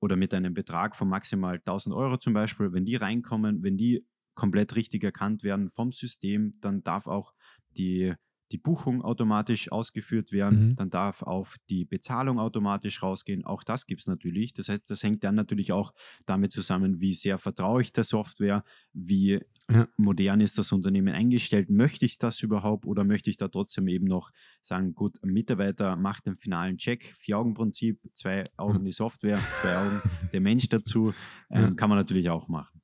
[0.00, 4.06] oder mit einem Betrag von maximal 1000 Euro zum Beispiel, wenn die reinkommen, wenn die
[4.34, 7.34] komplett richtig erkannt werden vom System, dann darf auch
[7.76, 8.14] die
[8.52, 10.76] die Buchung automatisch ausgeführt werden, mhm.
[10.76, 13.44] dann darf auf die Bezahlung automatisch rausgehen.
[13.44, 14.54] Auch das gibt es natürlich.
[14.54, 15.92] Das heißt, das hängt dann natürlich auch
[16.26, 19.86] damit zusammen, wie sehr vertraue ich der Software, wie ja.
[19.96, 24.06] modern ist das Unternehmen eingestellt, möchte ich das überhaupt oder möchte ich da trotzdem eben
[24.06, 24.30] noch
[24.62, 30.00] sagen, gut, ein Mitarbeiter macht den finalen Check, Vier-Augen-Prinzip, zwei Augen die Software, zwei Augen
[30.32, 31.12] der Mensch dazu,
[31.50, 31.70] ähm, ja.
[31.72, 32.77] kann man natürlich auch machen.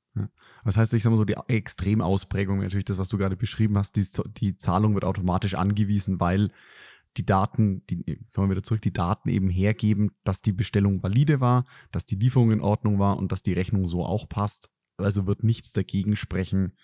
[0.63, 3.95] Das heißt, ich sage mal so, die Extremausprägung, natürlich das, was du gerade beschrieben hast,
[3.95, 6.51] die, die Zahlung wird automatisch angewiesen, weil
[7.17, 11.39] die Daten, die, kommen wir wieder zurück, die Daten eben hergeben, dass die Bestellung valide
[11.39, 14.69] war, dass die Lieferung in Ordnung war und dass die Rechnung so auch passt.
[14.97, 16.77] Also wird nichts dagegen sprechen.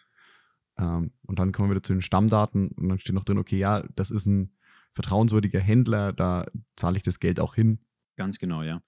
[0.77, 3.57] Ähm, und dann kommen wir wieder zu den Stammdaten und dann steht noch drin, okay,
[3.57, 4.55] ja, das ist ein
[4.93, 7.79] vertrauenswürdiger Händler, da zahle ich das Geld auch hin.
[8.17, 8.81] Ganz genau, ja.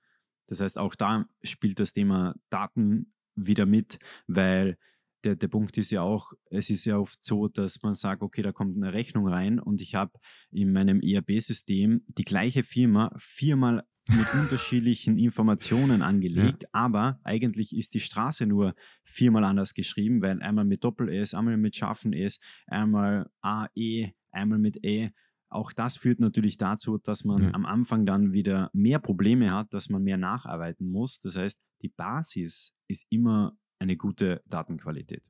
[0.47, 4.77] Das heißt, auch da spielt das Thema Daten wieder mit, weil
[5.23, 8.41] der, der Punkt ist ja auch, es ist ja oft so, dass man sagt, okay,
[8.41, 10.11] da kommt eine Rechnung rein und ich habe
[10.51, 16.69] in meinem ERP-System die gleiche Firma viermal mit unterschiedlichen Informationen angelegt, ja.
[16.73, 21.75] aber eigentlich ist die Straße nur viermal anders geschrieben, weil einmal mit Doppel-S, einmal mit
[21.75, 25.11] scharfen S, einmal AE, einmal mit E.
[25.49, 27.53] Auch das führt natürlich dazu, dass man ja.
[27.53, 31.19] am Anfang dann wieder mehr Probleme hat, dass man mehr nacharbeiten muss.
[31.19, 35.29] Das heißt, die Basis ist immer eine gute Datenqualität.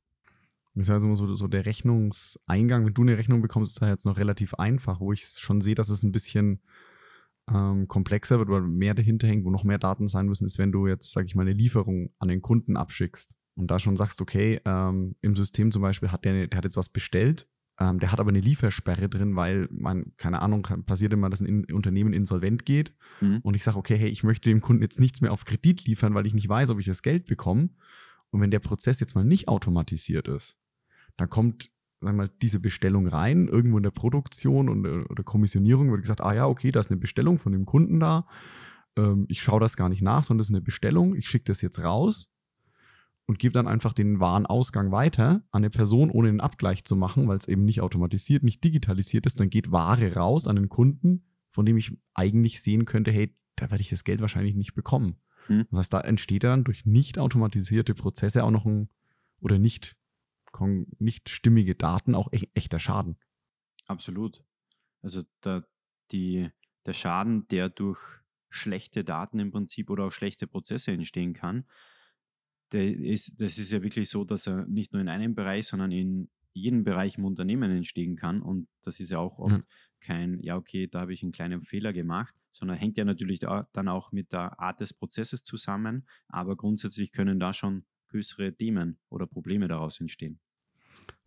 [0.76, 2.86] Das ist also so, so der Rechnungseingang.
[2.86, 5.76] Wenn du eine Rechnung bekommst, ist das jetzt noch relativ einfach, wo ich schon sehe,
[5.76, 6.62] dass es ein bisschen
[7.52, 10.72] ähm, komplexer wird oder mehr dahinter hängt, wo noch mehr Daten sein müssen, ist, wenn
[10.72, 14.22] du jetzt, sag ich mal, eine Lieferung an den Kunden abschickst und da schon sagst,
[14.22, 17.48] okay, ähm, im System zum Beispiel hat der, der hat jetzt was bestellt,
[17.80, 21.66] ähm, der hat aber eine Liefersperre drin, weil man, keine Ahnung, passiert immer, dass ein
[21.72, 23.40] Unternehmen insolvent geht mhm.
[23.42, 26.14] und ich sage, okay, hey, ich möchte dem Kunden jetzt nichts mehr auf Kredit liefern,
[26.14, 27.70] weil ich nicht weiß, ob ich das Geld bekomme.
[28.30, 30.58] Und wenn der Prozess jetzt mal nicht automatisiert ist,
[31.18, 35.24] dann kommt sagen wir mal, diese Bestellung rein, irgendwo in der Produktion und, äh, oder
[35.24, 38.28] Kommissionierung wird gesagt, ah ja, okay, da ist eine Bestellung von dem Kunden da.
[38.98, 41.16] Ähm, ich schaue das gar nicht nach, sondern das ist eine Bestellung.
[41.16, 42.33] Ich schicke das jetzt raus
[43.26, 47.28] und gebe dann einfach den Warenausgang weiter an eine Person, ohne einen Abgleich zu machen,
[47.28, 49.40] weil es eben nicht automatisiert, nicht digitalisiert ist.
[49.40, 53.70] Dann geht Ware raus an den Kunden, von dem ich eigentlich sehen könnte, hey, da
[53.72, 55.18] werde ich das Geld wahrscheinlich nicht bekommen.
[55.48, 55.66] Hm.
[55.70, 58.90] Das heißt, da entsteht dann durch nicht automatisierte Prozesse auch noch ein
[59.42, 59.96] oder nicht,
[61.00, 63.18] nicht stimmige Daten auch echt, echter Schaden.
[63.88, 64.44] Absolut.
[65.02, 65.64] Also da,
[66.12, 66.50] die,
[66.86, 68.00] der Schaden, der durch
[68.50, 71.66] schlechte Daten im Prinzip oder auch schlechte Prozesse entstehen kann,
[72.74, 75.92] der ist, das ist ja wirklich so, dass er nicht nur in einem Bereich, sondern
[75.92, 78.42] in jedem Bereich im Unternehmen entstehen kann.
[78.42, 79.64] Und das ist ja auch oft mhm.
[80.00, 83.68] kein, ja, okay, da habe ich einen kleinen Fehler gemacht, sondern hängt ja natürlich da,
[83.74, 86.06] dann auch mit der Art des Prozesses zusammen.
[86.28, 90.40] Aber grundsätzlich können da schon größere Themen oder Probleme daraus entstehen.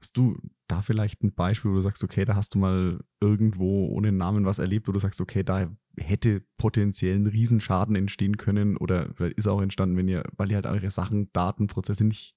[0.01, 0.37] Hast du
[0.69, 4.45] da vielleicht ein Beispiel, wo du sagst, okay, da hast du mal irgendwo ohne Namen
[4.45, 9.39] was erlebt, wo du sagst, okay, da hätte potenziell ein Riesenschaden entstehen können oder vielleicht
[9.39, 12.37] ist auch entstanden, wenn ihr, weil ihr halt eure Sachen, Daten, Prozesse nicht,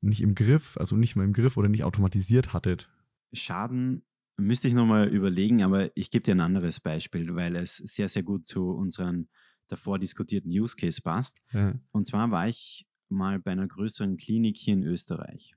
[0.00, 2.88] nicht im Griff, also nicht mal im Griff oder nicht automatisiert hattet?
[3.32, 4.02] Schaden
[4.36, 8.22] müsste ich nochmal überlegen, aber ich gebe dir ein anderes Beispiel, weil es sehr, sehr
[8.22, 9.28] gut zu unseren
[9.68, 11.40] davor diskutierten Use Case passt.
[11.52, 11.74] Ja.
[11.92, 15.54] Und zwar war ich mal bei einer größeren Klinik hier in Österreich.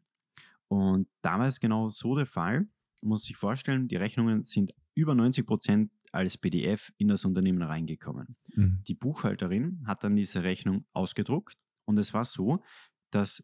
[0.67, 2.67] Und da war es genau so der Fall,
[3.01, 7.61] man muss sich vorstellen, die Rechnungen sind über 90 Prozent als PDF in das Unternehmen
[7.61, 8.37] reingekommen.
[8.55, 8.81] Mhm.
[8.87, 12.63] Die Buchhalterin hat dann diese Rechnung ausgedruckt und es war so,
[13.11, 13.43] dass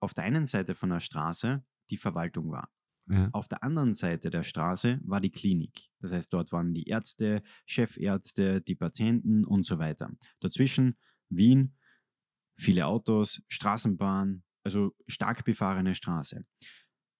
[0.00, 2.70] auf der einen Seite von der Straße die Verwaltung war.
[3.08, 3.28] Ja.
[3.32, 5.90] Auf der anderen Seite der Straße war die Klinik.
[6.00, 10.10] Das heißt, dort waren die Ärzte, Chefärzte, die Patienten und so weiter.
[10.40, 10.96] Dazwischen
[11.28, 11.76] Wien,
[12.56, 16.44] viele Autos, Straßenbahn, also stark befahrene Straße.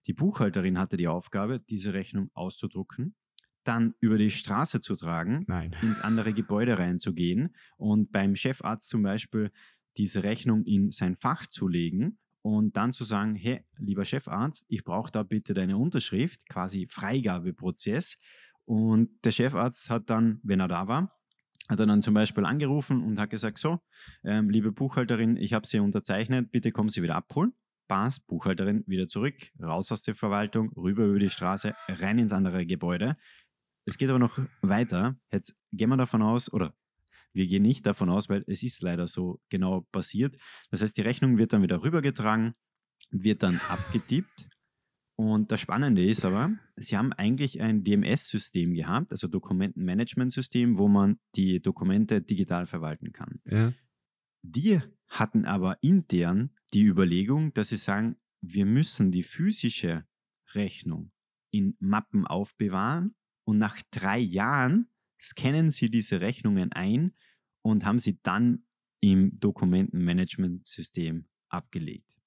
[0.07, 3.15] Die Buchhalterin hatte die Aufgabe, diese Rechnung auszudrucken,
[3.65, 5.75] dann über die Straße zu tragen, Nein.
[5.83, 9.53] ins andere Gebäude reinzugehen und beim Chefarzt zum Beispiel
[9.97, 14.83] diese Rechnung in sein Fach zu legen und dann zu sagen, hey, lieber Chefarzt, ich
[14.83, 18.19] brauche da bitte deine Unterschrift, quasi Freigabeprozess.
[18.65, 21.17] Und der Chefarzt hat dann, wenn er da war,
[21.73, 23.81] hat er dann zum Beispiel angerufen und hat gesagt, so,
[24.25, 27.55] ähm, liebe Buchhalterin, ich habe Sie unterzeichnet, bitte kommen Sie wieder abholen.
[27.89, 32.67] Passt, Buchhalterin wieder zurück, raus aus der Verwaltung, rüber über die Straße, rein ins andere
[32.67, 33.17] Gebäude.
[33.87, 35.17] Es geht aber noch weiter.
[35.33, 36.75] Jetzt gehen wir davon aus, oder
[37.33, 40.37] wir gehen nicht davon aus, weil es ist leider so genau passiert.
[40.71, 42.55] Das heißt, die Rechnung wird dann wieder rübergetragen,
[43.11, 44.47] wird dann abgetippt
[45.17, 51.19] und das Spannende ist aber, sie haben eigentlich ein DMS-System gehabt, also Dokumentenmanagement-System, wo man
[51.37, 53.41] die Dokumente digital verwalten kann.
[53.47, 53.73] Ja.
[54.43, 60.07] die hatten aber intern die Überlegung, dass sie sagen, wir müssen die physische
[60.55, 61.13] Rechnung
[61.51, 64.89] in Mappen aufbewahren und nach drei Jahren
[65.21, 67.13] scannen sie diese Rechnungen ein
[67.61, 68.65] und haben sie dann
[69.01, 72.19] im Dokumentenmanagementsystem abgelegt.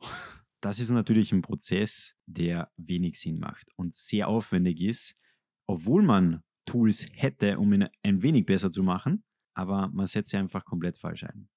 [0.62, 5.16] Das ist natürlich ein Prozess, der wenig Sinn macht und sehr aufwendig ist,
[5.66, 10.36] obwohl man Tools hätte, um ihn ein wenig besser zu machen, aber man setzt sie
[10.36, 11.48] einfach komplett falsch ein.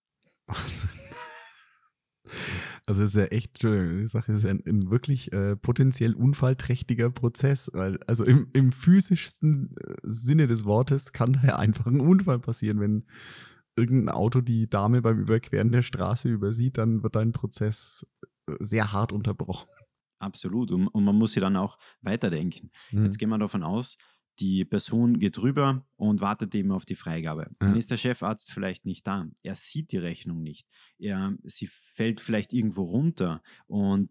[2.87, 6.13] Also es ist ja echt, Entschuldigung, ich sage, es ist ein, ein wirklich äh, potenziell
[6.13, 11.99] unfallträchtiger Prozess, weil also im, im physischsten äh, Sinne des Wortes kann ja einfach ein
[11.99, 13.05] Unfall passieren, wenn
[13.75, 18.05] irgendein Auto die Dame beim Überqueren der Straße übersieht, dann wird dein Prozess
[18.59, 19.69] sehr hart unterbrochen.
[20.19, 20.71] Absolut.
[20.71, 22.71] Und, und man muss sie dann auch weiterdenken.
[22.91, 23.05] Mhm.
[23.05, 23.97] Jetzt gehen wir davon aus,
[24.39, 27.43] die Person geht rüber und wartet eben auf die Freigabe.
[27.43, 27.55] Ja.
[27.59, 29.27] Dann ist der Chefarzt vielleicht nicht da.
[29.43, 30.67] Er sieht die Rechnung nicht.
[30.97, 34.09] Er, sie fällt vielleicht irgendwo runter und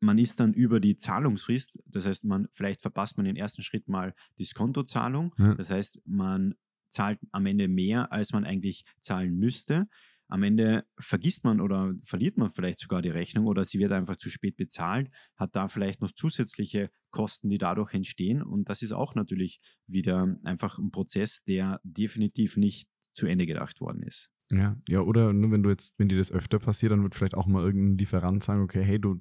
[0.00, 1.82] man ist dann über die Zahlungsfrist.
[1.86, 5.34] Das heißt, man vielleicht verpasst man den ersten Schritt mal die Skontozahlung.
[5.38, 5.54] Ja.
[5.54, 6.54] Das heißt, man
[6.90, 9.88] zahlt am Ende mehr, als man eigentlich zahlen müsste.
[10.28, 14.16] Am Ende vergisst man oder verliert man vielleicht sogar die Rechnung oder sie wird einfach
[14.16, 18.42] zu spät bezahlt, hat da vielleicht noch zusätzliche Kosten, die dadurch entstehen.
[18.42, 23.80] Und das ist auch natürlich wieder einfach ein Prozess, der definitiv nicht zu Ende gedacht
[23.80, 24.30] worden ist.
[24.50, 27.34] Ja, ja, oder nur wenn du jetzt, wenn dir das öfter passiert, dann wird vielleicht
[27.34, 29.20] auch mal irgendein Lieferant sagen, okay, hey, du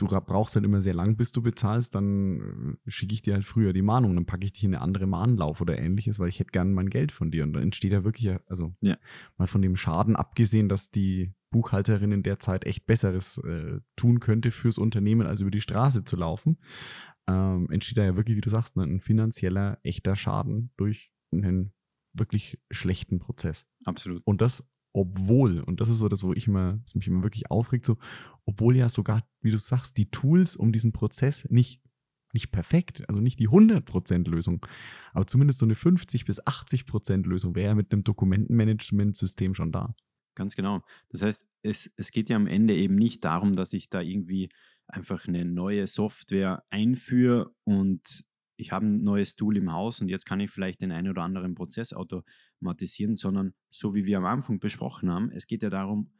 [0.00, 3.44] du brauchst halt immer sehr lang, bis du bezahlst, dann äh, schicke ich dir halt
[3.44, 6.40] früher die Mahnung, dann packe ich dich in eine andere Mahnlauf oder ähnliches, weil ich
[6.40, 7.44] hätte gerne mein Geld von dir.
[7.44, 8.96] Und dann entsteht ja wirklich, also ja.
[9.36, 14.20] mal von dem Schaden abgesehen, dass die Buchhalterin in der Zeit echt Besseres äh, tun
[14.20, 16.58] könnte fürs Unternehmen, als über die Straße zu laufen,
[17.28, 21.72] ähm, entsteht da ja wirklich, wie du sagst, ne, ein finanzieller, echter Schaden durch einen
[22.12, 23.66] wirklich schlechten Prozess.
[23.84, 24.22] Absolut.
[24.24, 27.50] Und das obwohl, und das ist so das, wo ich immer, was mich immer wirklich
[27.50, 27.96] aufregt, so,
[28.44, 31.80] obwohl ja sogar, wie du sagst, die Tools um diesen Prozess nicht,
[32.32, 34.64] nicht perfekt, also nicht die 100% Lösung,
[35.12, 39.94] aber zumindest so eine 50 bis 80% Lösung wäre ja mit einem Dokumentenmanagement-System schon da.
[40.34, 40.82] Ganz genau.
[41.10, 44.50] Das heißt, es, es geht ja am Ende eben nicht darum, dass ich da irgendwie
[44.86, 48.24] einfach eine neue Software einführe und
[48.60, 51.22] ich habe ein neues Tool im Haus und jetzt kann ich vielleicht den einen oder
[51.22, 56.12] anderen Prozess automatisieren, sondern so wie wir am Anfang besprochen haben, es geht ja darum,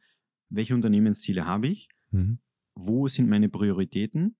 [0.49, 2.39] welche Unternehmensziele habe ich, mhm.
[2.75, 4.35] wo sind meine Prioritäten,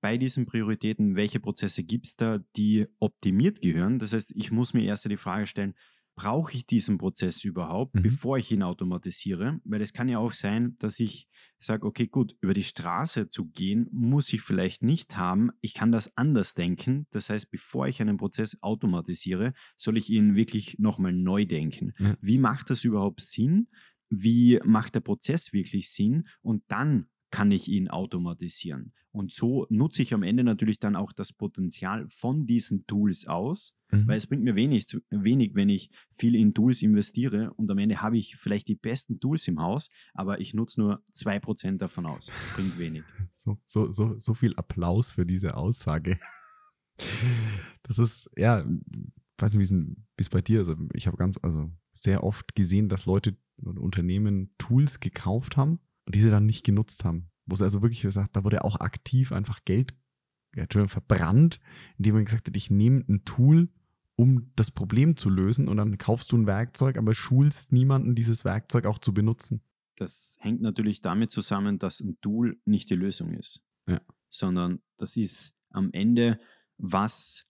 [0.00, 3.98] bei diesen Prioritäten, welche Prozesse gibt es da, die optimiert gehören.
[3.98, 5.74] Das heißt, ich muss mir erst die Frage stellen,
[6.20, 8.02] brauche ich diesen Prozess überhaupt, mhm.
[8.02, 9.58] bevor ich ihn automatisiere?
[9.64, 11.26] Weil es kann ja auch sein, dass ich
[11.58, 15.50] sage, okay, gut, über die Straße zu gehen, muss ich vielleicht nicht haben.
[15.62, 17.06] Ich kann das anders denken.
[17.10, 21.94] Das heißt, bevor ich einen Prozess automatisiere, soll ich ihn wirklich nochmal neu denken.
[21.96, 22.16] Mhm.
[22.20, 23.68] Wie macht das überhaupt Sinn?
[24.10, 26.28] Wie macht der Prozess wirklich Sinn?
[26.42, 28.92] Und dann kann ich ihn automatisieren.
[29.12, 33.74] Und so nutze ich am Ende natürlich dann auch das Potenzial von diesen Tools aus,
[33.90, 34.06] mhm.
[34.06, 38.00] weil es bringt mir wenig, wenig, wenn ich viel in Tools investiere und am Ende
[38.02, 42.30] habe ich vielleicht die besten Tools im Haus, aber ich nutze nur 2% davon aus.
[42.54, 43.02] Bringt wenig.
[43.42, 46.18] So, so, so, so viel Applaus für diese Aussage.
[47.82, 48.66] Das ist, ja,
[49.38, 50.68] weiß nicht, wie es bei dir ist.
[50.68, 55.80] Also ich habe ganz, also sehr oft gesehen, dass Leute oder Unternehmen Tools gekauft haben
[56.10, 57.30] und diese dann nicht genutzt haben.
[57.46, 59.94] Wo es also wirklich gesagt, da wurde auch aktiv einfach Geld
[60.56, 61.60] ja, verbrannt,
[61.98, 63.68] indem man gesagt hat, ich nehme ein Tool,
[64.16, 68.44] um das Problem zu lösen und dann kaufst du ein Werkzeug, aber schulst niemanden, dieses
[68.44, 69.62] Werkzeug auch zu benutzen.
[69.94, 74.00] Das hängt natürlich damit zusammen, dass ein Tool nicht die Lösung ist, ja.
[74.30, 76.40] sondern das ist am Ende,
[76.76, 77.46] was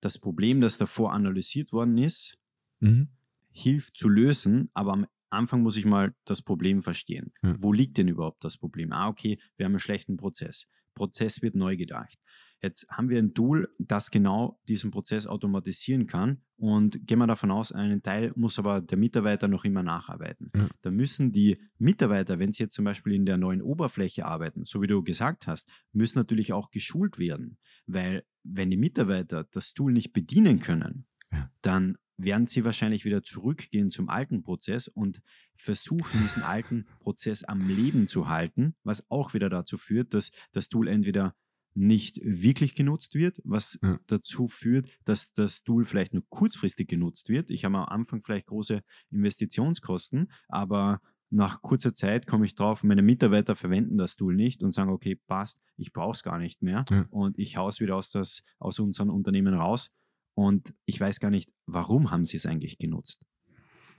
[0.00, 2.36] das Problem, das davor analysiert worden ist,
[2.80, 3.08] mhm.
[3.50, 7.32] hilft zu lösen, aber am Anfang muss ich mal das Problem verstehen.
[7.42, 7.54] Ja.
[7.58, 8.92] Wo liegt denn überhaupt das Problem?
[8.92, 10.66] Ah, okay, wir haben einen schlechten Prozess.
[10.94, 12.18] Prozess wird neu gedacht.
[12.62, 17.50] Jetzt haben wir ein Tool, das genau diesen Prozess automatisieren kann und gehen wir davon
[17.50, 20.50] aus, einen Teil muss aber der Mitarbeiter noch immer nacharbeiten.
[20.54, 20.68] Ja.
[20.80, 24.80] Da müssen die Mitarbeiter, wenn sie jetzt zum Beispiel in der neuen Oberfläche arbeiten, so
[24.80, 29.92] wie du gesagt hast, müssen natürlich auch geschult werden, weil wenn die Mitarbeiter das Tool
[29.92, 31.50] nicht bedienen können, ja.
[31.60, 35.20] dann werden sie wahrscheinlich wieder zurückgehen zum alten Prozess und
[35.56, 40.68] versuchen, diesen alten Prozess am Leben zu halten, was auch wieder dazu führt, dass das
[40.68, 41.34] Tool entweder
[41.74, 43.98] nicht wirklich genutzt wird, was ja.
[44.06, 47.50] dazu führt, dass das Tool vielleicht nur kurzfristig genutzt wird.
[47.50, 51.00] Ich habe am Anfang vielleicht große Investitionskosten, aber
[51.30, 55.16] nach kurzer Zeit komme ich drauf, meine Mitarbeiter verwenden das Tool nicht und sagen, okay,
[55.16, 57.06] passt, ich brauche es gar nicht mehr ja.
[57.10, 59.90] und ich haue es wieder aus, das, aus unserem Unternehmen raus
[60.34, 63.24] und ich weiß gar nicht, warum haben sie es eigentlich genutzt.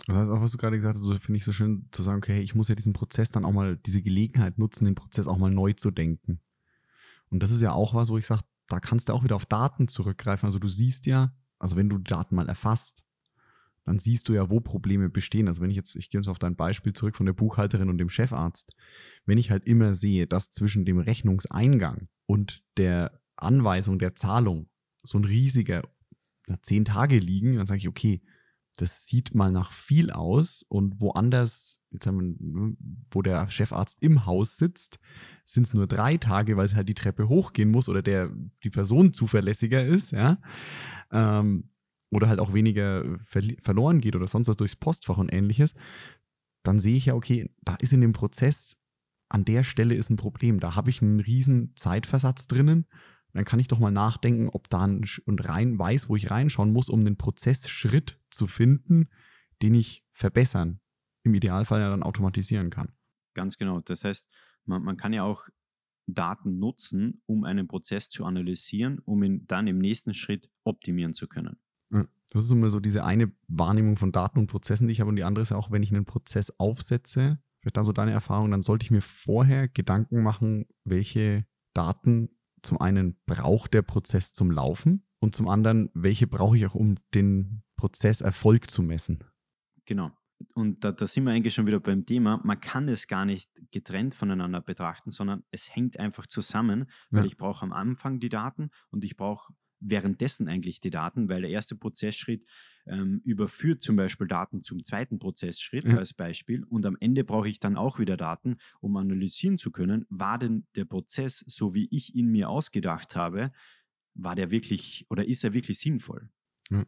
[0.07, 2.03] Und das ist auch, was du gerade gesagt hast, so finde ich so schön zu
[2.03, 5.27] sagen, okay, ich muss ja diesen Prozess dann auch mal, diese Gelegenheit nutzen, den Prozess
[5.27, 6.41] auch mal neu zu denken.
[7.29, 9.45] Und das ist ja auch was, wo ich sage, da kannst du auch wieder auf
[9.45, 10.45] Daten zurückgreifen.
[10.45, 13.05] Also du siehst ja, also wenn du Daten mal erfasst,
[13.85, 15.47] dann siehst du ja, wo Probleme bestehen.
[15.47, 17.97] Also wenn ich jetzt, ich gehe jetzt auf dein Beispiel zurück von der Buchhalterin und
[17.97, 18.73] dem Chefarzt,
[19.25, 24.69] wenn ich halt immer sehe, dass zwischen dem Rechnungseingang und der Anweisung der Zahlung
[25.03, 25.83] so ein riesiger
[26.62, 28.21] zehn Tage liegen, dann sage ich, okay,
[28.77, 32.77] das sieht mal nach viel aus und woanders, jetzt haben wir, ne,
[33.10, 34.99] wo der Chefarzt im Haus sitzt,
[35.45, 38.29] sind es nur drei Tage, weil es halt die Treppe hochgehen muss oder der
[38.63, 40.38] die Person zuverlässiger ist, ja.
[41.12, 41.69] Ähm,
[42.12, 45.73] oder halt auch weniger verloren geht oder sonst was durchs Postfach und ähnliches,
[46.63, 48.77] dann sehe ich ja, okay, da ist in dem Prozess,
[49.29, 50.60] an der Stelle ist ein Problem.
[50.60, 52.86] Da habe ich einen riesen Zeitversatz drinnen.
[53.35, 56.71] Dann kann ich doch mal nachdenken, ob da ein, und rein weiß, wo ich reinschauen
[56.71, 59.09] muss, um den Prozessschritt zu finden,
[59.61, 60.79] den ich verbessern,
[61.23, 62.93] im Idealfall ja dann automatisieren kann.
[63.33, 63.81] Ganz genau.
[63.81, 64.27] Das heißt,
[64.63, 65.49] man, man kann ja auch
[66.07, 71.27] Daten nutzen, um einen Prozess zu analysieren, um ihn dann im nächsten Schritt optimieren zu
[71.27, 71.57] können.
[72.29, 75.09] Das ist immer so diese eine Wahrnehmung von Daten und Prozessen, die ich habe.
[75.09, 78.11] Und die andere ist ja auch, wenn ich einen Prozess aufsetze, vielleicht da so deine
[78.11, 82.29] Erfahrung, dann sollte ich mir vorher Gedanken machen, welche Daten
[82.65, 86.95] zum einen braucht der Prozess zum Laufen und zum anderen, welche brauche ich auch, um
[87.13, 89.23] den Prozesserfolg zu messen.
[89.86, 90.12] Genau.
[90.54, 93.49] Und da, da, sind wir eigentlich schon wieder beim Thema, man kann es gar nicht
[93.71, 97.28] getrennt voneinander betrachten, sondern es hängt einfach zusammen, weil ja.
[97.28, 101.51] ich brauche am Anfang die Daten und ich brauche währenddessen eigentlich die Daten, weil der
[101.51, 102.45] erste Prozessschritt
[102.87, 105.97] ähm, überführt zum Beispiel Daten zum zweiten Prozessschritt ja.
[105.97, 110.05] als Beispiel und am Ende brauche ich dann auch wieder Daten, um analysieren zu können,
[110.09, 113.51] war denn der Prozess, so wie ich ihn mir ausgedacht habe,
[114.13, 116.29] war der wirklich oder ist er wirklich sinnvoll?
[116.69, 116.85] Ja.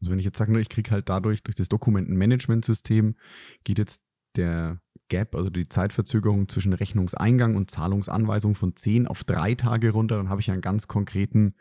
[0.00, 3.16] Also wenn ich jetzt sage, ich kriege halt dadurch, durch das Dokumentenmanagementsystem,
[3.64, 4.02] geht jetzt
[4.36, 10.16] der Gap, also die Zeitverzögerung zwischen Rechnungseingang und Zahlungsanweisung von 10 auf 3 Tage runter,
[10.16, 11.54] dann habe ich einen ganz konkreten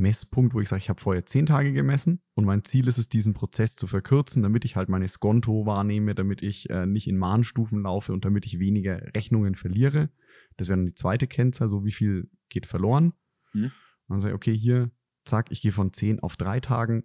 [0.00, 3.08] Messpunkt, wo ich sage, ich habe vorher zehn Tage gemessen und mein Ziel ist es,
[3.08, 7.18] diesen Prozess zu verkürzen, damit ich halt meine Skonto wahrnehme, damit ich äh, nicht in
[7.18, 10.10] Mahnstufen laufe und damit ich weniger Rechnungen verliere.
[10.56, 13.12] Das wäre dann die zweite Kennzahl, so wie viel geht verloren.
[13.52, 13.64] Mhm.
[13.64, 13.72] Und
[14.08, 14.90] dann sage ich, okay, hier,
[15.24, 17.04] zack, ich gehe von zehn auf drei Tagen,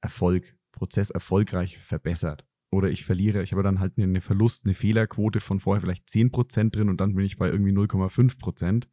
[0.00, 2.46] Erfolg, Prozess erfolgreich verbessert.
[2.70, 6.70] Oder ich verliere, ich habe dann halt eine Verlust, eine Fehlerquote von vorher vielleicht 10%
[6.70, 8.88] drin und dann bin ich bei irgendwie 0,5%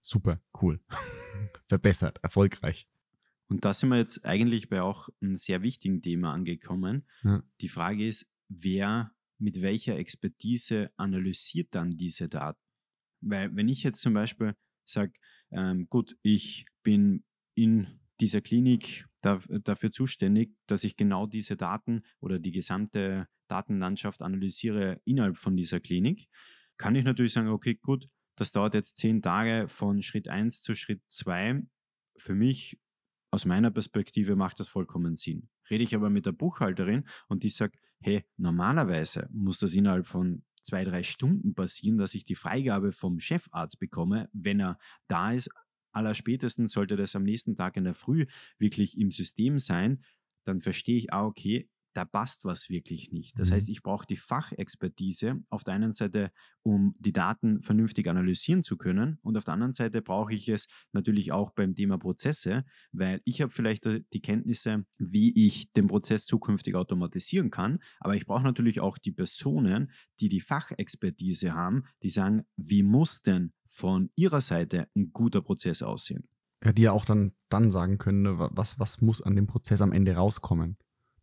[0.00, 0.80] super, cool.
[1.66, 2.88] Verbessert, erfolgreich.
[3.48, 7.06] Und da sind wir jetzt eigentlich bei auch einem sehr wichtigen Thema angekommen.
[7.24, 7.42] Ja.
[7.60, 12.60] Die Frage ist, wer mit welcher Expertise analysiert dann diese Daten?
[13.20, 15.12] Weil wenn ich jetzt zum Beispiel sage,
[15.50, 22.02] ähm, gut, ich bin in dieser Klinik da, dafür zuständig, dass ich genau diese Daten
[22.20, 26.28] oder die gesamte Datenlandschaft analysiere innerhalb von dieser Klinik,
[26.76, 28.08] kann ich natürlich sagen, okay, gut,
[28.38, 31.62] das dauert jetzt zehn Tage von Schritt 1 zu Schritt 2.
[32.16, 32.78] Für mich,
[33.32, 35.48] aus meiner Perspektive, macht das vollkommen Sinn.
[35.68, 40.44] Rede ich aber mit der Buchhalterin und die sagt, hey, normalerweise muss das innerhalb von
[40.62, 45.50] zwei, drei Stunden passieren, dass ich die Freigabe vom Chefarzt bekomme, wenn er da ist.
[45.92, 48.26] Allerspätestens sollte das am nächsten Tag in der Früh
[48.58, 50.04] wirklich im System sein.
[50.44, 53.38] Dann verstehe ich, ah, okay, da passt was wirklich nicht.
[53.38, 53.54] Das mhm.
[53.54, 56.30] heißt, ich brauche die Fachexpertise auf der einen Seite,
[56.62, 60.68] um die Daten vernünftig analysieren zu können und auf der anderen Seite brauche ich es
[60.92, 66.26] natürlich auch beim Thema Prozesse, weil ich habe vielleicht die Kenntnisse, wie ich den Prozess
[66.26, 72.10] zukünftig automatisieren kann, aber ich brauche natürlich auch die Personen, die die Fachexpertise haben, die
[72.10, 76.28] sagen, wie muss denn von ihrer Seite ein guter Prozess aussehen?
[76.64, 79.80] Ja, die ja auch dann, dann sagen können, ne, was, was muss an dem Prozess
[79.80, 80.76] am Ende rauskommen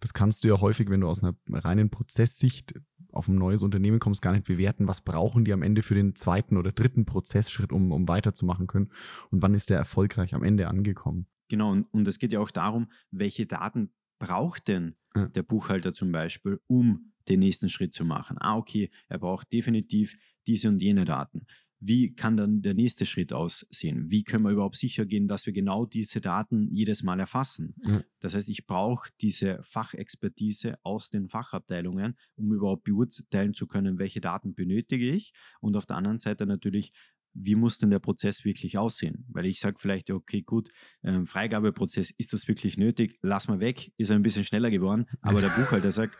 [0.05, 2.75] das kannst du ja häufig, wenn du aus einer reinen Prozesssicht
[3.11, 6.13] auf ein neues Unternehmen kommst, gar nicht bewerten, was brauchen die am Ende für den
[6.13, 8.91] zweiten oder dritten Prozessschritt, um, um weiterzumachen können
[9.31, 11.25] und wann ist der erfolgreich am Ende angekommen.
[11.47, 15.27] Genau, und, und es geht ja auch darum, welche Daten braucht denn ja.
[15.27, 18.37] der Buchhalter zum Beispiel, um den nächsten Schritt zu machen.
[18.39, 20.15] Ah, okay, er braucht definitiv
[20.45, 21.47] diese und jene Daten
[21.79, 24.09] wie kann dann der nächste Schritt aussehen?
[24.09, 27.75] Wie können wir überhaupt sicher gehen, dass wir genau diese Daten jedes Mal erfassen?
[27.83, 28.03] Mhm.
[28.19, 34.21] Das heißt, ich brauche diese Fachexpertise aus den Fachabteilungen, um überhaupt beurteilen zu können, welche
[34.21, 35.33] Daten benötige ich.
[35.59, 36.91] Und auf der anderen Seite natürlich,
[37.35, 39.25] wie muss denn der Prozess wirklich aussehen?
[39.27, 40.69] Weil ich sage vielleicht, okay, gut,
[41.03, 43.19] ähm, Freigabeprozess, ist das wirklich nötig?
[43.21, 46.15] Lass mal weg, ist er ein bisschen schneller geworden, aber der Buchhalter sagt,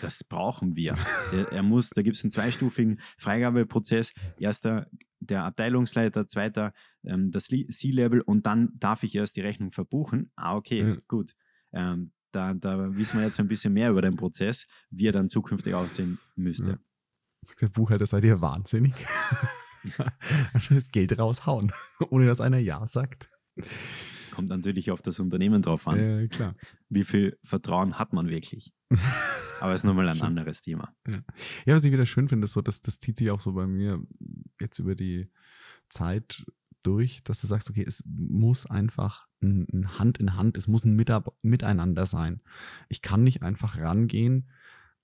[0.00, 0.96] das brauchen wir.
[1.32, 4.12] Der, er muss, da gibt es einen zweistufigen Freigabeprozess.
[4.38, 4.86] Erster
[5.20, 6.72] der Abteilungsleiter, zweiter
[7.04, 10.32] ähm, das C-Level und dann darf ich erst die Rechnung verbuchen.
[10.34, 10.96] Ah, okay, ja.
[11.08, 11.34] gut.
[11.72, 15.28] Ähm, Da, da wissen wir jetzt ein bisschen mehr über den Prozess, wie er dann
[15.28, 16.70] zukünftig aussehen müsste.
[16.70, 16.78] Ja.
[17.42, 18.94] Sagt der Buchhalter, seid ihr wahnsinnig?
[20.52, 21.72] Einfach das Geld raushauen,
[22.10, 23.30] ohne dass einer Ja sagt.
[24.30, 26.04] Kommt natürlich auf das Unternehmen drauf an.
[26.04, 26.54] Ja, klar.
[26.88, 28.72] Wie viel Vertrauen hat man wirklich?
[29.60, 30.26] Aber ist nochmal ein Schön.
[30.26, 30.94] anderes Thema.
[31.06, 31.22] Ja.
[31.66, 33.66] ja, was ich wieder schön finde, ist so, dass das zieht sich auch so bei
[33.66, 34.02] mir
[34.60, 35.30] jetzt über die
[35.88, 36.44] Zeit
[36.82, 40.84] durch, dass du sagst, okay, es muss einfach ein, ein Hand in Hand, es muss
[40.84, 42.40] ein Mitab Miteinander sein.
[42.88, 44.50] Ich kann nicht einfach rangehen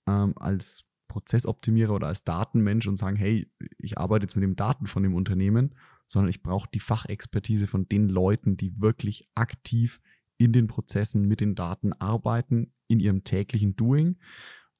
[0.07, 4.87] ähm, als Prozessoptimierer oder als Datenmensch und sagen, hey, ich arbeite jetzt mit den Daten
[4.87, 9.99] von dem Unternehmen, sondern ich brauche die Fachexpertise von den Leuten, die wirklich aktiv
[10.37, 14.17] in den Prozessen mit den Daten arbeiten, in ihrem täglichen Doing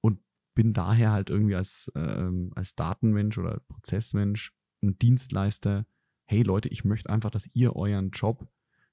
[0.01, 0.19] und
[0.55, 5.85] bin daher halt irgendwie als, ähm, als Datenmensch oder Prozessmensch ein Dienstleister.
[6.25, 8.47] Hey Leute, ich möchte einfach, dass ihr euren Job,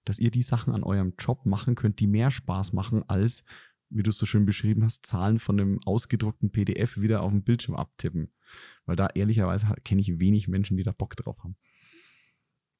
[0.05, 3.45] dass ihr die Sachen an eurem Job machen könnt, die mehr Spaß machen, als,
[3.91, 7.43] wie du es so schön beschrieben hast, Zahlen von einem ausgedruckten PDF wieder auf dem
[7.43, 8.33] Bildschirm abtippen.
[8.87, 11.57] Weil da ehrlicherweise kenne ich wenig Menschen, die da Bock drauf haben.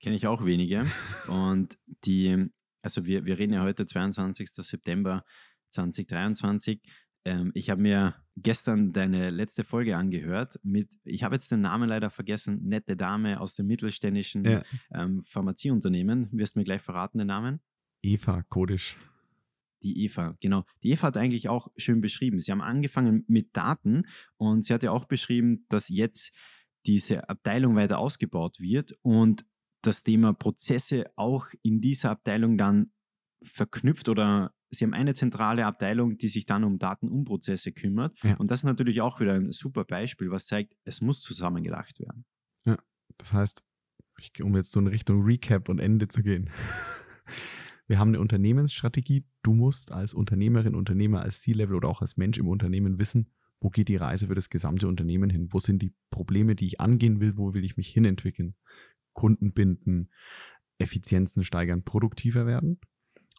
[0.01, 0.85] Kenne ich auch wenige.
[1.29, 2.51] Und die,
[2.85, 4.51] also wir, wir reden ja heute 22.
[4.51, 5.25] September
[5.71, 6.83] 2023.
[7.25, 11.89] Ähm, ich habe mir gestern deine letzte Folge angehört mit, ich habe jetzt den Namen
[11.89, 14.63] leider vergessen, nette Dame aus dem mittelständischen Ja.
[14.93, 16.29] ähm, Pharmazieunternehmen.
[16.33, 17.61] Wirst mir gleich verraten den Namen?
[18.03, 18.97] Eva Kodisch.
[19.83, 20.65] Die Eva, genau.
[20.83, 22.41] Die Eva hat eigentlich auch schön beschrieben.
[22.41, 24.05] Sie haben angefangen mit Daten
[24.37, 26.35] und sie hat ja auch beschrieben, dass jetzt
[26.87, 29.45] diese Abteilung weiter ausgebaut wird und
[29.87, 32.93] das Thema Prozesse auch in dieser Abteilung dann
[33.43, 38.17] verknüpft oder sie haben eine zentrale Abteilung, die sich dann um Daten und Prozesse kümmert.
[38.23, 38.37] Ja.
[38.37, 42.25] Und das ist natürlich auch wieder ein super Beispiel, was zeigt, es muss zusammengedacht werden.
[43.19, 43.63] Das heißt,
[44.19, 46.51] ich, um jetzt so in Richtung Recap und Ende zu gehen.
[47.87, 49.25] Wir haben eine Unternehmensstrategie.
[49.43, 53.31] Du musst als Unternehmerin, Unternehmer, als C-Level oder auch als Mensch im Unternehmen wissen,
[53.61, 55.49] wo geht die Reise für das gesamte Unternehmen hin?
[55.51, 57.37] Wo sind die Probleme, die ich angehen will?
[57.37, 58.55] Wo will ich mich hinentwickeln?
[59.15, 60.11] Kunden binden,
[60.79, 62.81] Effizienzen steigern, produktiver werden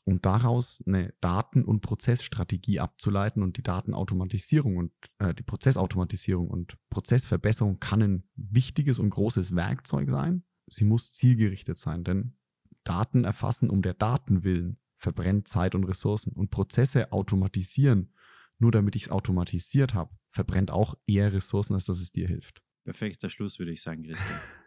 [0.06, 6.78] und daraus eine Daten- und Prozessstrategie abzuleiten und die Datenautomatisierung und äh, die Prozessautomatisierung und
[6.90, 10.44] Prozessverbesserung kann ein wichtiges und großes Werkzeug sein.
[10.68, 12.38] Sie muss zielgerichtet sein, denn
[12.84, 18.14] Daten erfassen um der Daten willen verbrennt Zeit und Ressourcen und Prozesse automatisieren,
[18.60, 22.62] nur damit ich es automatisiert habe, verbrennt auch eher Ressourcen, als dass es dir hilft.
[22.86, 24.40] Perfekter Schluss, würde ich sagen, Christian.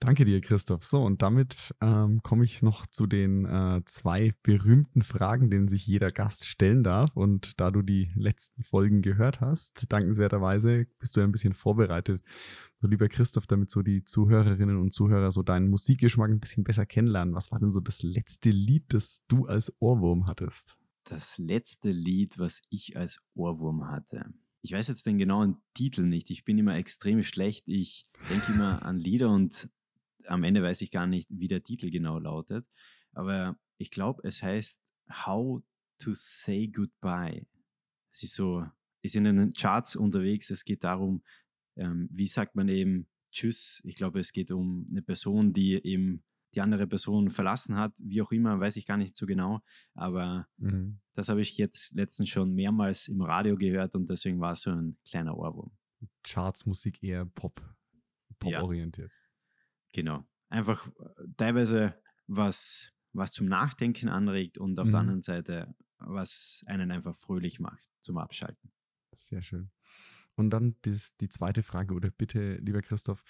[0.00, 0.84] Danke dir, Christoph.
[0.84, 5.88] So, und damit ähm, komme ich noch zu den äh, zwei berühmten Fragen, denen sich
[5.88, 7.16] jeder Gast stellen darf.
[7.16, 12.22] Und da du die letzten Folgen gehört hast, dankenswerterweise bist du ja ein bisschen vorbereitet.
[12.80, 16.86] So, lieber Christoph, damit so die Zuhörerinnen und Zuhörer so deinen Musikgeschmack ein bisschen besser
[16.86, 17.34] kennenlernen.
[17.34, 20.76] Was war denn so das letzte Lied, das du als Ohrwurm hattest?
[21.04, 24.26] Das letzte Lied, was ich als Ohrwurm hatte.
[24.62, 26.30] Ich weiß jetzt den genauen Titel nicht.
[26.30, 27.66] Ich bin immer extrem schlecht.
[27.66, 29.68] Ich denke immer an Lieder und
[30.28, 32.66] am Ende weiß ich gar nicht, wie der Titel genau lautet.
[33.12, 34.78] Aber ich glaube, es heißt
[35.10, 35.62] How
[35.98, 37.46] to Say Goodbye.
[38.12, 38.66] Es ist so,
[39.02, 40.50] ist in den Charts unterwegs.
[40.50, 41.22] Es geht darum,
[41.76, 43.80] ähm, wie sagt man eben Tschüss.
[43.84, 46.22] Ich glaube, es geht um eine Person, die eben
[46.54, 47.92] die andere Person verlassen hat.
[48.02, 49.60] Wie auch immer, weiß ich gar nicht so genau.
[49.94, 50.98] Aber Mhm.
[51.14, 54.70] das habe ich jetzt letztens schon mehrmals im Radio gehört und deswegen war es so
[54.70, 55.70] ein kleiner Ohrwurm.
[56.22, 57.60] Charts, Musik eher Pop.
[58.38, 59.10] Pop-orientiert.
[59.92, 60.24] Genau.
[60.48, 61.94] Einfach äh, teilweise
[62.26, 65.00] was, was zum Nachdenken anregt und auf der Mhm.
[65.00, 68.70] anderen Seite was einen einfach fröhlich macht zum Abschalten.
[69.12, 69.70] Sehr schön.
[70.36, 73.24] Und dann das, die zweite Frage oder bitte, lieber Christoph,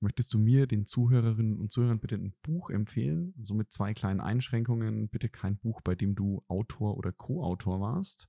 [0.00, 3.34] möchtest du mir, den Zuhörerinnen und Zuhörern, bitte ein Buch empfehlen?
[3.40, 5.08] So mit zwei kleinen Einschränkungen.
[5.08, 8.28] Bitte kein Buch, bei dem du Autor oder Co-Autor warst.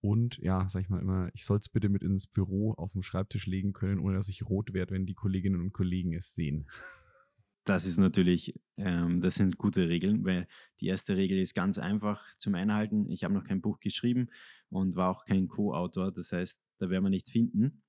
[0.00, 3.02] Und ja, sag ich mal immer, ich soll es bitte mit ins Büro auf dem
[3.02, 6.68] Schreibtisch legen können, ohne dass ich rot werde, wenn die Kolleginnen und Kollegen es sehen.
[7.64, 10.48] Das ist natürlich, ähm, das sind gute Regeln, weil
[10.80, 13.08] die erste Regel ist ganz einfach zum Einhalten.
[13.08, 14.30] Ich habe noch kein Buch geschrieben
[14.68, 17.82] und war auch kein Co-Autor, das heißt, da werden wir nichts finden.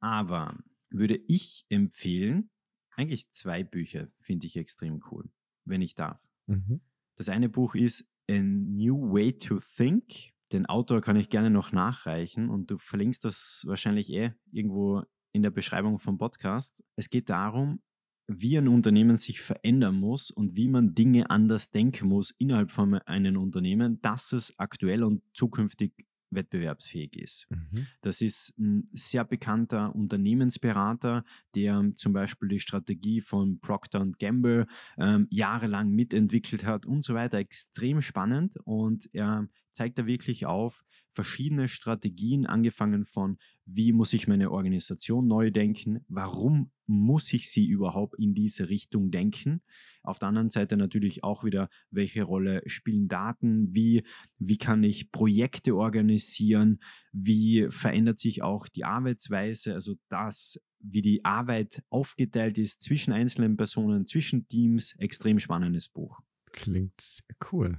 [0.00, 0.58] Aber
[0.90, 2.50] würde ich empfehlen,
[2.90, 5.30] eigentlich zwei Bücher finde ich extrem cool,
[5.64, 6.22] wenn ich darf.
[6.46, 6.82] Mhm.
[7.16, 10.34] Das eine Buch ist A New Way to Think.
[10.52, 15.42] Den Autor kann ich gerne noch nachreichen und du verlinkst das wahrscheinlich eh irgendwo in
[15.42, 16.84] der Beschreibung vom Podcast.
[16.96, 17.82] Es geht darum,
[18.26, 22.94] wie ein Unternehmen sich verändern muss und wie man Dinge anders denken muss innerhalb von
[22.94, 25.92] einem Unternehmen, dass es aktuell und zukünftig
[26.34, 27.46] wettbewerbsfähig ist.
[27.50, 27.86] Mhm.
[28.00, 34.66] Das ist ein sehr bekannter Unternehmensberater, der zum Beispiel die Strategie von Procter Gamble
[34.98, 37.38] ähm, jahrelang mitentwickelt hat und so weiter.
[37.38, 40.84] Extrem spannend und er zeigt da wirklich auf
[41.14, 47.66] verschiedene Strategien, angefangen von, wie muss ich meine Organisation neu denken, warum muss ich sie
[47.66, 49.62] überhaupt in diese Richtung denken.
[50.02, 54.02] Auf der anderen Seite natürlich auch wieder, welche Rolle spielen Daten, wie,
[54.38, 56.80] wie kann ich Projekte organisieren,
[57.12, 63.56] wie verändert sich auch die Arbeitsweise, also das, wie die Arbeit aufgeteilt ist zwischen einzelnen
[63.56, 66.20] Personen, zwischen Teams, extrem spannendes Buch.
[66.52, 67.78] Klingt sehr cool.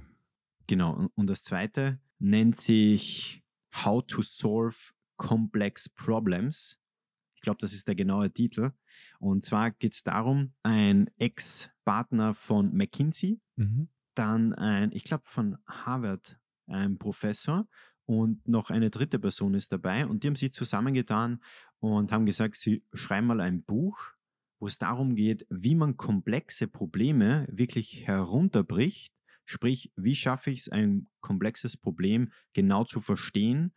[0.66, 3.44] Genau, und das zweite nennt sich
[3.84, 4.76] How to Solve
[5.16, 6.78] Complex Problems.
[7.34, 8.72] Ich glaube, das ist der genaue Titel.
[9.18, 13.88] Und zwar geht es darum, ein Ex-Partner von McKinsey, Mhm.
[14.14, 17.68] dann ein, ich glaube, von Harvard, ein Professor
[18.06, 20.06] und noch eine dritte Person ist dabei.
[20.06, 21.42] Und die haben sich zusammengetan
[21.80, 23.98] und haben gesagt, sie schreiben mal ein Buch,
[24.58, 29.12] wo es darum geht, wie man komplexe Probleme wirklich herunterbricht.
[29.46, 33.72] Sprich, wie schaffe ich es, ein komplexes Problem genau zu verstehen,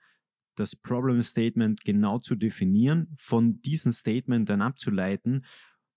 [0.56, 5.46] das Problem Statement genau zu definieren, von diesem Statement dann abzuleiten,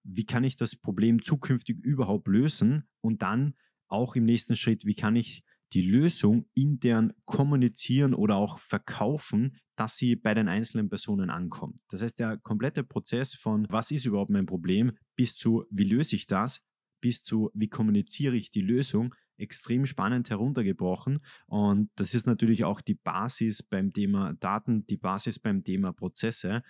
[0.04, 3.54] wie kann ich das Problem zukünftig überhaupt lösen und dann
[3.88, 5.42] auch im nächsten Schritt, wie kann ich
[5.72, 11.80] die Lösung intern kommunizieren oder auch verkaufen, dass sie bei den einzelnen Personen ankommt.
[11.88, 16.14] Das heißt, der komplette Prozess von, was ist überhaupt mein Problem, bis zu, wie löse
[16.14, 16.60] ich das,
[17.00, 21.18] bis zu, wie kommuniziere ich die Lösung, extrem spannend heruntergebrochen.
[21.46, 26.62] Und das ist natürlich auch die Basis beim Thema Daten, die Basis beim Thema Prozesse,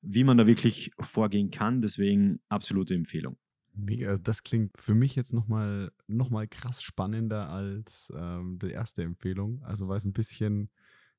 [0.00, 1.82] wie man da wirklich vorgehen kann.
[1.82, 3.36] Deswegen absolute Empfehlung.
[3.76, 8.70] Mega, also das klingt für mich jetzt nochmal noch mal krass spannender als ähm, die
[8.70, 9.62] erste Empfehlung.
[9.64, 10.70] Also weil es ein bisschen,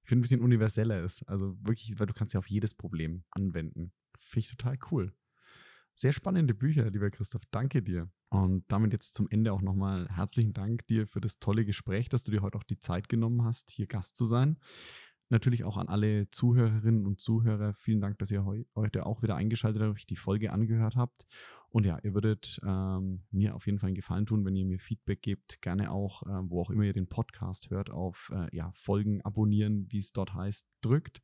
[0.04, 1.24] ich finde, ein bisschen universeller ist.
[1.24, 3.92] Also wirklich, weil du kannst ja auf jedes Problem anwenden.
[4.18, 5.14] Finde ich total cool.
[5.96, 7.44] Sehr spannende Bücher, lieber Christoph.
[7.52, 8.10] Danke dir.
[8.36, 12.24] Und damit jetzt zum Ende auch nochmal herzlichen Dank dir für das tolle Gespräch, dass
[12.24, 14.58] du dir heute auch die Zeit genommen hast, hier Gast zu sein.
[15.30, 17.74] Natürlich auch an alle Zuhörerinnen und Zuhörer.
[17.74, 21.26] Vielen Dank, dass ihr heu heute auch wieder eingeschaltet habt, euch die Folge angehört habt.
[21.70, 24.80] Und ja, ihr würdet ähm, mir auf jeden Fall einen Gefallen tun, wenn ihr mir
[24.80, 25.62] Feedback gebt.
[25.62, 29.88] Gerne auch, äh, wo auch immer ihr den Podcast hört, auf äh, ja, Folgen abonnieren,
[29.90, 31.22] wie es dort heißt, drückt.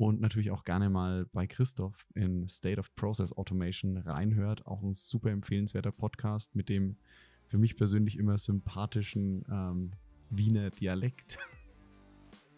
[0.00, 4.66] Und natürlich auch gerne mal bei Christoph in State of Process Automation reinhört.
[4.66, 6.96] Auch ein super empfehlenswerter Podcast mit dem
[7.48, 9.92] für mich persönlich immer sympathischen ähm,
[10.30, 11.38] Wiener Dialekt.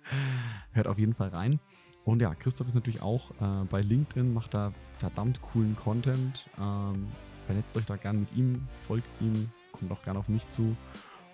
[0.70, 1.58] Hört auf jeden Fall rein.
[2.04, 6.48] Und ja, Christoph ist natürlich auch äh, bei LinkedIn, macht da verdammt coolen Content.
[6.60, 7.08] Ähm,
[7.46, 10.76] vernetzt euch da gerne mit ihm, folgt ihm, kommt auch gerne auf mich zu.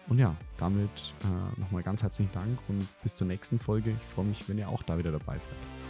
[0.08, 3.90] Und ja, damit äh, nochmal ganz herzlichen Dank und bis zur nächsten Folge.
[3.90, 5.87] Ich freue mich, wenn ihr auch da wieder dabei seid.